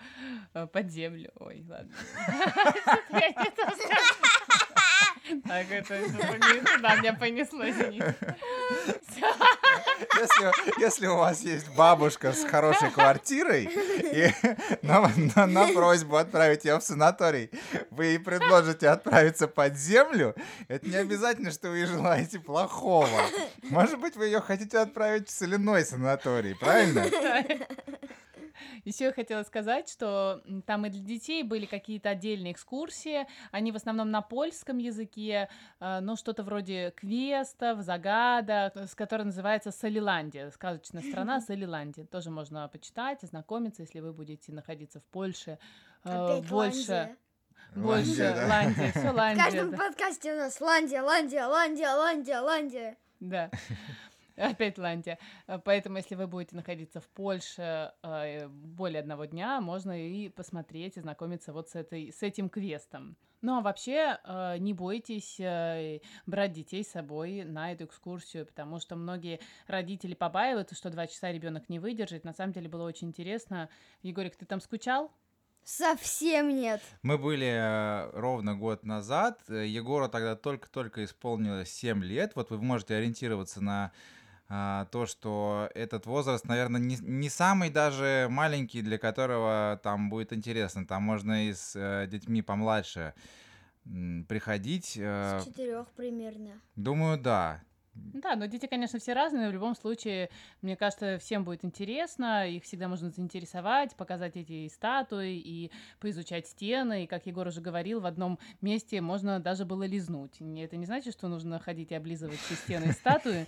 э, 0.55 0.67
под 0.67 0.91
землю. 0.91 1.31
Ой, 1.37 1.65
ладно. 1.69 1.95
Так, 5.47 5.71
это 5.71 6.03
туда 6.77 6.97
меня 6.97 7.15
понесло. 7.15 7.65
Если, 10.01 10.81
если 10.81 11.07
у 11.07 11.17
вас 11.17 11.41
есть 11.41 11.69
бабушка 11.75 12.33
с 12.33 12.45
хорошей 12.45 12.91
квартирой, 12.91 13.65
и 13.65 14.33
на, 14.83 15.11
на, 15.37 15.47
на 15.47 15.69
просьбу 15.69 16.17
отправить 16.17 16.65
ее 16.65 16.79
в 16.79 16.83
санаторий, 16.83 17.51
вы 17.91 18.07
ей 18.07 18.19
предложите 18.19 18.89
отправиться 18.89 19.49
под 19.49 19.77
землю, 19.77 20.35
это 20.69 20.89
не 20.89 20.97
обязательно, 20.97 21.51
что 21.51 21.71
вы 21.71 21.79
ей 21.79 21.87
желаете 21.87 22.39
плохого. 22.39 23.09
Может 23.63 23.99
быть, 24.01 24.17
вы 24.17 24.27
ее 24.27 24.41
хотите 24.41 24.79
отправить 24.79 25.29
в 25.29 25.33
соляной 25.33 25.85
санаторий, 25.85 26.55
правильно? 26.55 27.05
Еще 28.85 29.05
я 29.05 29.13
хотела 29.13 29.43
сказать, 29.43 29.89
что 29.89 30.43
там 30.67 30.87
и 30.87 30.91
для 30.91 31.01
детей 31.01 31.43
были 31.43 31.67
какие-то 31.67 32.11
отдельные 32.11 32.53
экскурсии, 32.53 33.27
они 33.51 33.73
в 33.73 33.77
основном 33.77 34.11
на 34.11 34.23
польском 34.23 34.79
языке, 34.79 35.49
э, 35.81 36.01
ну, 36.01 36.17
что-то 36.17 36.43
вроде 36.43 36.93
квестов, 36.97 37.81
загадок, 37.81 38.77
с 38.77 38.95
которой 38.95 39.23
называется 39.23 39.71
Солиландия, 39.71 40.51
сказочная 40.51 41.03
страна 41.03 41.41
Солиландия. 41.43 42.05
Тоже 42.05 42.31
можно 42.31 42.69
почитать, 42.69 43.23
ознакомиться, 43.23 43.83
если 43.83 44.01
вы 44.01 44.13
будете 44.13 44.53
находиться 44.53 45.01
в 45.01 45.05
Польше 45.05 45.59
э, 46.05 46.11
Опять 46.11 46.49
больше. 46.49 46.93
Ландия. 46.93 47.17
Больше 47.75 48.09
Ландия, 48.09 48.35
да. 48.35 48.47
Ландия, 48.49 48.93
все 48.93 49.11
Ландия. 49.13 49.43
В 49.43 49.45
каждом 49.45 49.71
да. 49.71 49.77
подкасте 49.77 50.33
у 50.33 50.37
нас 50.37 50.61
Ландия, 50.61 51.03
Ландия, 51.03 51.47
Ландия, 51.47 51.95
Ландия, 51.95 52.41
Ландия. 52.41 52.97
Да. 53.21 53.51
Опять 54.37 54.79
Ландия. 54.79 55.19
Э, 55.47 55.59
поэтому, 55.59 55.99
если 55.99 56.15
вы 56.15 56.27
будете 56.27 56.57
находиться 56.57 57.01
в 57.01 57.09
Польше 57.09 57.93
э, 58.03 58.49
более 58.49 59.01
одного 59.01 59.27
дня, 59.27 59.61
можно 59.61 59.93
и 60.09 60.29
посмотреть, 60.29 60.97
и 60.97 61.01
знакомиться 61.01 61.53
вот 61.53 61.69
с, 61.71 61.75
этой, 61.77 62.13
с 62.13 62.23
этим 62.23 62.49
квестом. 62.49 63.17
Ну 63.43 63.59
а 63.59 63.61
вообще 63.61 64.19
э, 64.25 64.57
не 64.59 64.73
бойтесь 64.73 65.39
брать 66.27 66.53
детей 66.53 66.83
с 66.83 66.91
собой 66.91 67.45
на 67.45 67.73
эту 67.73 67.85
экскурсию, 67.85 68.47
потому 68.47 68.81
что 68.81 68.97
многие 68.97 69.41
родители 69.67 70.15
побаиваются, 70.15 70.75
что 70.75 70.91
два 70.91 71.07
часа 71.07 71.31
ребенок 71.31 71.69
не 71.69 71.79
выдержит. 71.79 72.25
На 72.25 72.33
самом 72.33 72.53
деле 72.53 72.69
было 72.69 72.85
очень 72.85 73.09
интересно. 73.09 73.69
Егорик, 74.03 74.37
ты 74.37 74.47
там 74.47 74.61
скучал? 74.61 75.13
Совсем 75.63 76.55
нет. 76.55 76.83
Мы 77.03 77.17
были 77.17 78.11
ровно 78.19 78.55
год 78.55 78.85
назад. 78.85 79.41
Егору 79.49 80.09
тогда 80.09 80.37
только-только 80.37 81.05
исполнилось 81.05 81.71
7 81.71 82.03
лет. 82.05 82.33
Вот 82.35 82.51
вы 82.51 82.61
можете 82.61 82.97
ориентироваться 82.97 83.63
на 83.63 83.93
то, 84.91 85.07
что 85.07 85.71
этот 85.75 86.07
возраст, 86.07 86.47
наверное, 86.47 86.81
не, 86.81 86.97
не 86.97 87.29
самый 87.29 87.71
даже 87.71 88.29
маленький, 88.31 88.83
для 88.83 88.99
которого 88.99 89.81
там 89.83 90.11
будет 90.11 90.33
интересно. 90.33 90.87
Там 90.87 91.03
можно 91.03 91.49
и 91.49 91.53
с 91.53 91.75
э, 91.75 92.07
детьми 92.07 92.43
помладше 92.43 93.15
приходить. 94.29 94.97
Э, 94.97 95.41
с 95.41 95.45
четырех 95.45 95.89
примерно. 95.93 96.61
Думаю, 96.77 97.19
да. 97.19 97.63
Да, 97.95 98.35
но 98.37 98.47
дети, 98.47 98.67
конечно, 98.67 98.99
все 98.99 99.13
разные. 99.13 99.49
В 99.49 99.53
любом 99.53 99.75
случае, 99.75 100.31
мне 100.63 100.77
кажется, 100.77 101.19
всем 101.19 101.45
будет 101.45 101.65
интересно. 101.65 102.49
Их 102.49 102.65
всегда 102.65 102.89
можно 102.89 103.11
заинтересовать, 103.11 103.95
показать 103.97 104.37
эти 104.37 104.69
статуи 104.69 105.37
и 105.37 105.71
поизучать 106.01 106.47
стены. 106.47 107.05
И, 107.05 107.07
как 107.07 107.27
Егор 107.27 107.47
уже 107.47 107.61
говорил, 107.61 108.01
в 108.01 108.07
одном 108.07 108.39
месте 108.61 109.01
можно 109.01 109.41
даже 109.41 109.65
было 109.65 109.85
лизнуть. 109.85 110.41
Это 110.41 110.77
не 110.77 110.87
значит, 110.87 111.15
что 111.15 111.29
нужно 111.29 111.59
ходить 111.59 111.93
и 111.93 111.95
облизывать 111.95 112.39
все 112.41 112.55
стены 112.55 112.87
и 112.87 112.93
статуи, 112.93 113.47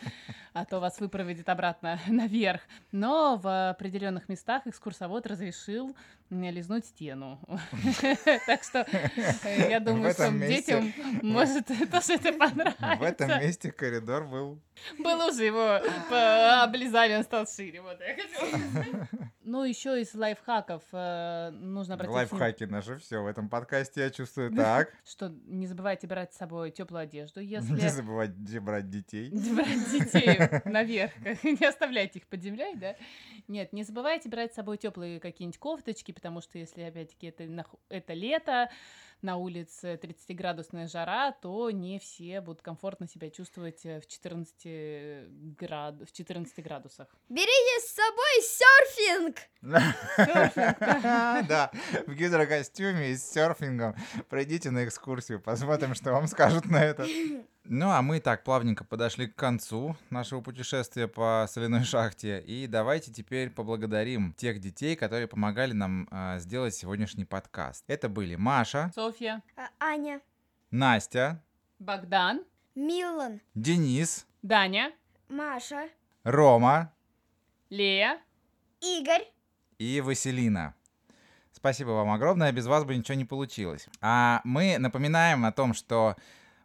а 0.52 0.64
то 0.64 0.78
вас 0.78 1.00
выпроводит 1.00 1.48
обратно 1.48 1.98
наверх. 2.08 2.60
Но 2.92 3.36
в 3.36 3.70
определенных 3.70 4.28
местах 4.28 4.66
экскурсовод 4.66 5.26
разрешил 5.26 5.96
лизнуть 6.30 6.86
стену. 6.86 7.38
Так 8.46 8.62
что 8.64 8.86
э, 9.44 9.70
я 9.70 9.80
думаю, 9.80 10.12
что 10.12 10.30
детям 10.30 10.92
может 11.22 11.66
тоже 11.66 12.14
это 12.14 12.32
понравится. 12.32 12.96
В 12.98 13.02
этом 13.02 13.40
месте 13.40 13.72
коридор 13.72 14.26
был... 14.26 14.60
Было 14.98 15.30
уже 15.30 15.44
его 15.44 15.80
по- 16.08 16.62
облизали, 16.62 17.14
он 17.16 17.24
стал 17.24 17.46
шире. 17.46 17.80
Вот 17.80 17.98
я 18.00 18.14
хотела. 18.16 19.08
Ну, 19.46 19.62
еще 19.62 20.00
из 20.00 20.12
лайфхаков 20.12 20.82
э, 20.90 21.50
нужно 21.52 21.94
обратить 21.94 22.12
Лайфхаки 22.12 22.64
наши, 22.64 22.98
все, 22.98 23.22
в 23.22 23.26
этом 23.28 23.48
подкасте 23.48 24.00
я 24.00 24.10
чувствую 24.10 24.50
так. 24.50 24.92
что 25.06 25.28
не 25.46 25.68
забывайте 25.68 26.08
брать 26.08 26.34
с 26.34 26.36
собой 26.36 26.72
теплую 26.72 27.04
одежду, 27.04 27.40
Не 27.40 27.46
если 27.46 27.88
забывайте 27.88 28.58
брать 28.58 28.90
детей. 28.90 29.30
не 29.30 29.54
брать 29.54 29.90
детей 29.92 30.36
наверх, 30.64 31.12
не 31.44 31.64
оставляйте 31.64 32.18
их 32.18 32.26
под 32.26 32.42
землей, 32.42 32.74
да? 32.74 32.96
Нет, 33.46 33.72
не 33.72 33.84
забывайте 33.84 34.28
брать 34.28 34.52
с 34.52 34.56
собой 34.56 34.78
теплые 34.78 35.20
какие-нибудь 35.20 35.58
кофточки, 35.60 36.10
потому 36.10 36.40
что 36.40 36.58
если, 36.58 36.82
опять-таки, 36.82 37.28
это, 37.28 37.64
это 37.88 38.14
лето, 38.14 38.68
на 39.22 39.36
улице 39.36 39.98
30-градусная 40.02 40.88
жара, 40.88 41.32
то 41.32 41.70
не 41.70 41.98
все 41.98 42.40
будут 42.40 42.62
комфортно 42.62 43.08
себя 43.08 43.30
чувствовать 43.30 43.84
э, 43.84 44.00
в 44.00 44.06
14, 44.06 45.56
град... 45.58 46.02
в 46.08 46.12
14 46.12 46.64
градусах. 46.64 47.08
Берите 47.28 47.80
с 47.80 47.94
собой 47.94 48.42
серфинг! 48.42 49.36
Да, 51.48 51.70
в 52.06 52.14
гидрокостюме 52.14 53.10
и 53.10 53.16
с 53.16 53.24
серфингом. 53.30 53.94
Пройдите 54.28 54.70
на 54.70 54.84
экскурсию, 54.84 55.40
посмотрим, 55.40 55.94
что 55.94 56.12
вам 56.12 56.26
скажут 56.26 56.66
на 56.66 56.82
это. 56.82 57.06
Ну, 57.68 57.90
а 57.90 58.00
мы 58.00 58.20
так 58.20 58.44
плавненько 58.44 58.84
подошли 58.84 59.26
к 59.26 59.34
концу 59.34 59.96
нашего 60.10 60.40
путешествия 60.40 61.08
по 61.08 61.46
соляной 61.50 61.82
шахте. 61.84 62.40
И 62.40 62.66
давайте 62.68 63.12
теперь 63.12 63.50
поблагодарим 63.50 64.32
тех 64.34 64.60
детей, 64.60 64.94
которые 64.94 65.26
помогали 65.26 65.72
нам 65.72 66.06
а, 66.10 66.38
сделать 66.38 66.74
сегодняшний 66.74 67.24
подкаст. 67.24 67.84
Это 67.88 68.08
были 68.08 68.36
Маша, 68.36 68.92
Софья, 68.94 69.42
А, 69.56 69.68
Аня, 69.80 70.20
Настя, 70.70 71.42
Богдан, 71.80 72.44
Милан, 72.76 73.40
Денис, 73.54 74.26
Даня, 74.42 74.92
Маша, 75.28 75.88
Рома 76.22 76.92
Лея. 77.70 78.20
Игорь. 78.80 79.24
и 79.78 80.00
Василина. 80.00 80.74
Спасибо 81.52 81.90
вам 81.90 82.10
огромное, 82.12 82.52
без 82.52 82.66
вас 82.66 82.84
бы 82.84 82.94
ничего 82.94 83.16
не 83.16 83.24
получилось. 83.24 83.88
А 84.00 84.40
мы 84.44 84.76
напоминаем 84.78 85.44
о 85.46 85.50
том, 85.52 85.74
что 85.74 86.14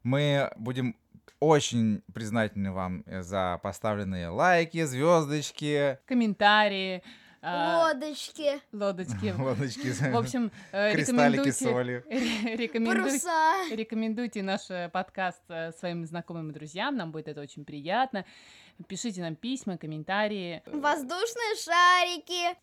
мы 0.04 0.52
будем 0.58 0.96
очень 1.40 2.04
признательны 2.14 2.72
вам 2.72 3.04
э, 3.06 3.22
за 3.22 3.60
поставленные 3.64 4.30
лайки, 4.30 4.84
звездочки, 4.84 5.98
комментарии, 6.06 7.02
а, 7.44 7.88
Лодочки. 7.88 8.62
лодочки. 8.72 9.34
лодочки, 9.38 9.88
В 10.12 10.16
общем, 10.16 10.52
э, 10.72 10.94
кристаллики 10.94 11.48
рекомендуйте, 11.48 11.52
соли. 11.52 12.06
рекомендуйте, 12.56 13.26
Паруса. 13.26 13.76
рекомендуйте 13.76 14.44
наш 14.44 14.70
э, 14.70 14.90
подкаст 14.90 15.42
своим 15.80 16.06
знакомым 16.06 16.52
и 16.52 16.54
друзьям, 16.54 16.96
нам 16.96 17.12
будет 17.12 17.28
это 17.28 17.42
очень 17.42 17.66
приятно. 17.66 18.26
Пишите 18.88 19.22
нам 19.22 19.36
письма, 19.36 19.78
комментарии. 19.78 20.62
Воздушные 20.66 21.56
шарики. 21.56 22.58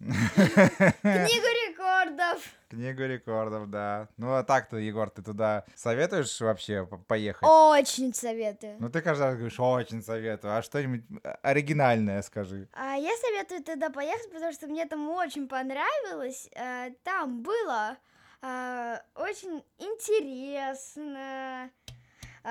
Книгу 1.02 1.46
рекордов. 1.68 2.42
Книгу 2.68 3.02
рекордов, 3.04 3.70
да. 3.70 4.08
Ну 4.18 4.34
а 4.34 4.42
так-то, 4.42 4.76
Егор, 4.76 5.08
ты 5.08 5.22
туда 5.22 5.64
советуешь 5.74 6.38
вообще 6.40 6.84
по- 6.84 6.98
поехать? 6.98 7.42
Очень 7.48 8.12
советую. 8.12 8.76
Ну 8.78 8.90
ты 8.90 9.00
каждый 9.00 9.22
раз 9.22 9.34
говоришь, 9.36 9.58
очень 9.58 10.02
советую. 10.02 10.54
А 10.56 10.62
что-нибудь 10.62 11.02
э, 11.24 11.28
оригинальное 11.42 12.20
скажи. 12.22 12.68
А 12.74 12.94
я 12.96 13.10
советую 13.16 13.62
туда 13.64 13.88
поехать, 13.90 14.30
потому 14.32 14.52
что 14.52 14.66
мне 14.66 14.84
там 14.86 15.08
очень 15.08 15.48
понравилось. 15.48 16.48
Э, 16.54 16.90
Там 17.04 17.42
было 17.42 17.96
э, 18.42 18.98
очень 19.14 19.62
интересно, 19.78 21.70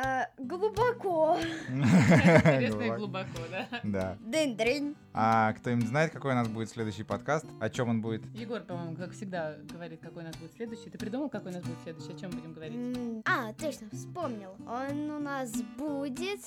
э, 0.04 0.26
глубоко. 0.38 1.38
Интересно 1.70 2.82
и 2.84 2.92
Глубоко. 2.92 3.28
да? 3.52 3.68
Да. 3.84 4.18
Дынь-дрынь. 4.22 4.96
А 5.14 5.54
кто-нибудь 5.54 5.88
знает, 5.88 6.12
какой 6.12 6.32
у 6.34 6.36
нас 6.36 6.48
будет 6.48 6.70
следующий 6.70 7.04
подкаст? 7.04 7.46
О 7.60 7.70
чем 7.70 7.90
он 7.90 8.02
будет? 8.02 8.24
Егор, 8.36 8.62
по-моему, 8.62 8.96
как 8.96 9.12
всегда 9.12 9.56
говорит, 9.74 10.00
какой 10.02 10.24
у 10.24 10.26
нас 10.28 10.36
будет 10.38 10.54
следующий. 10.54 10.90
Ты 10.90 10.98
придумал, 10.98 11.30
какой 11.30 11.52
у 11.52 11.56
нас 11.56 11.64
будет 11.64 11.78
следующий? 11.84 12.14
О 12.14 12.18
чем 12.20 12.32
будем 12.32 12.54
говорить? 12.54 13.24
А, 13.26 13.54
точно, 13.54 13.88
вспомнил. 13.92 14.56
Он 14.68 15.12
у 15.12 15.20
нас 15.20 15.52
будет 15.78 16.42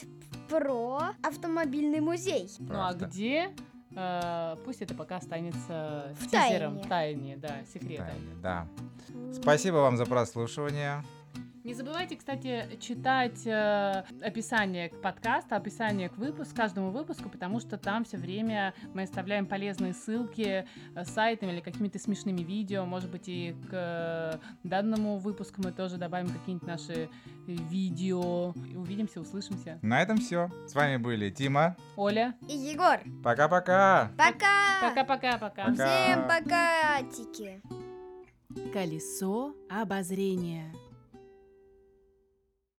про 0.49 1.11
автомобильный 1.23 2.01
музей. 2.01 2.49
Ну 2.61 2.75
а 2.81 2.93
где? 2.95 3.51
Э, 3.97 4.55
пусть 4.65 4.83
это 4.83 4.95
пока 4.95 5.17
останется 5.17 6.15
В 6.21 6.27
тизером, 6.29 6.79
тайне. 6.81 6.89
тайне, 6.89 7.37
да, 7.37 7.57
секретом. 7.73 8.07
Тайне, 8.07 8.35
Да. 8.41 8.67
Спасибо 9.33 9.77
вам 9.77 9.97
за 9.97 10.07
прослушивание. 10.07 11.03
Не 11.71 11.75
забывайте, 11.75 12.17
кстати, 12.17 12.69
читать 12.81 13.47
э, 13.47 14.03
описание 14.23 14.89
к 14.89 15.01
подкасту, 15.01 15.55
описание 15.55 16.09
к 16.09 16.17
выпуску, 16.17 16.57
каждому 16.57 16.91
выпуску, 16.91 17.29
потому 17.29 17.61
что 17.61 17.79
там 17.79 18.03
все 18.03 18.17
время 18.17 18.75
мы 18.93 19.03
оставляем 19.05 19.47
полезные 19.47 19.95
ссылки 19.95 20.67
э, 20.97 21.05
с 21.05 21.11
сайтами 21.11 21.53
или 21.53 21.61
какими-то 21.61 22.01
смешными 22.01 22.41
видео. 22.41 22.85
Может 22.87 23.09
быть, 23.09 23.29
и 23.29 23.55
к 23.71 23.71
э, 23.71 24.39
данному 24.65 25.19
выпуску 25.19 25.63
мы 25.63 25.71
тоже 25.71 25.97
добавим 25.97 26.31
какие-нибудь 26.31 26.67
наши 26.67 27.09
видео. 27.47 28.53
И 28.69 28.75
увидимся, 28.75 29.21
услышимся. 29.21 29.79
На 29.81 30.03
этом 30.03 30.17
все. 30.17 30.51
С 30.67 30.75
вами 30.75 30.97
были 30.97 31.31
Тима. 31.31 31.77
Оля. 31.95 32.35
И 32.49 32.57
Егор. 32.57 32.99
Пока-пока. 33.23 34.11
Пока. 34.19 34.81
Пока-пока-пока. 34.83 35.67
Пока. 35.67 35.75
Всем 35.75 36.23
пока, 36.23 37.01
тики. 37.13 37.63
Колесо 38.73 39.55
обозрения. 39.69 40.75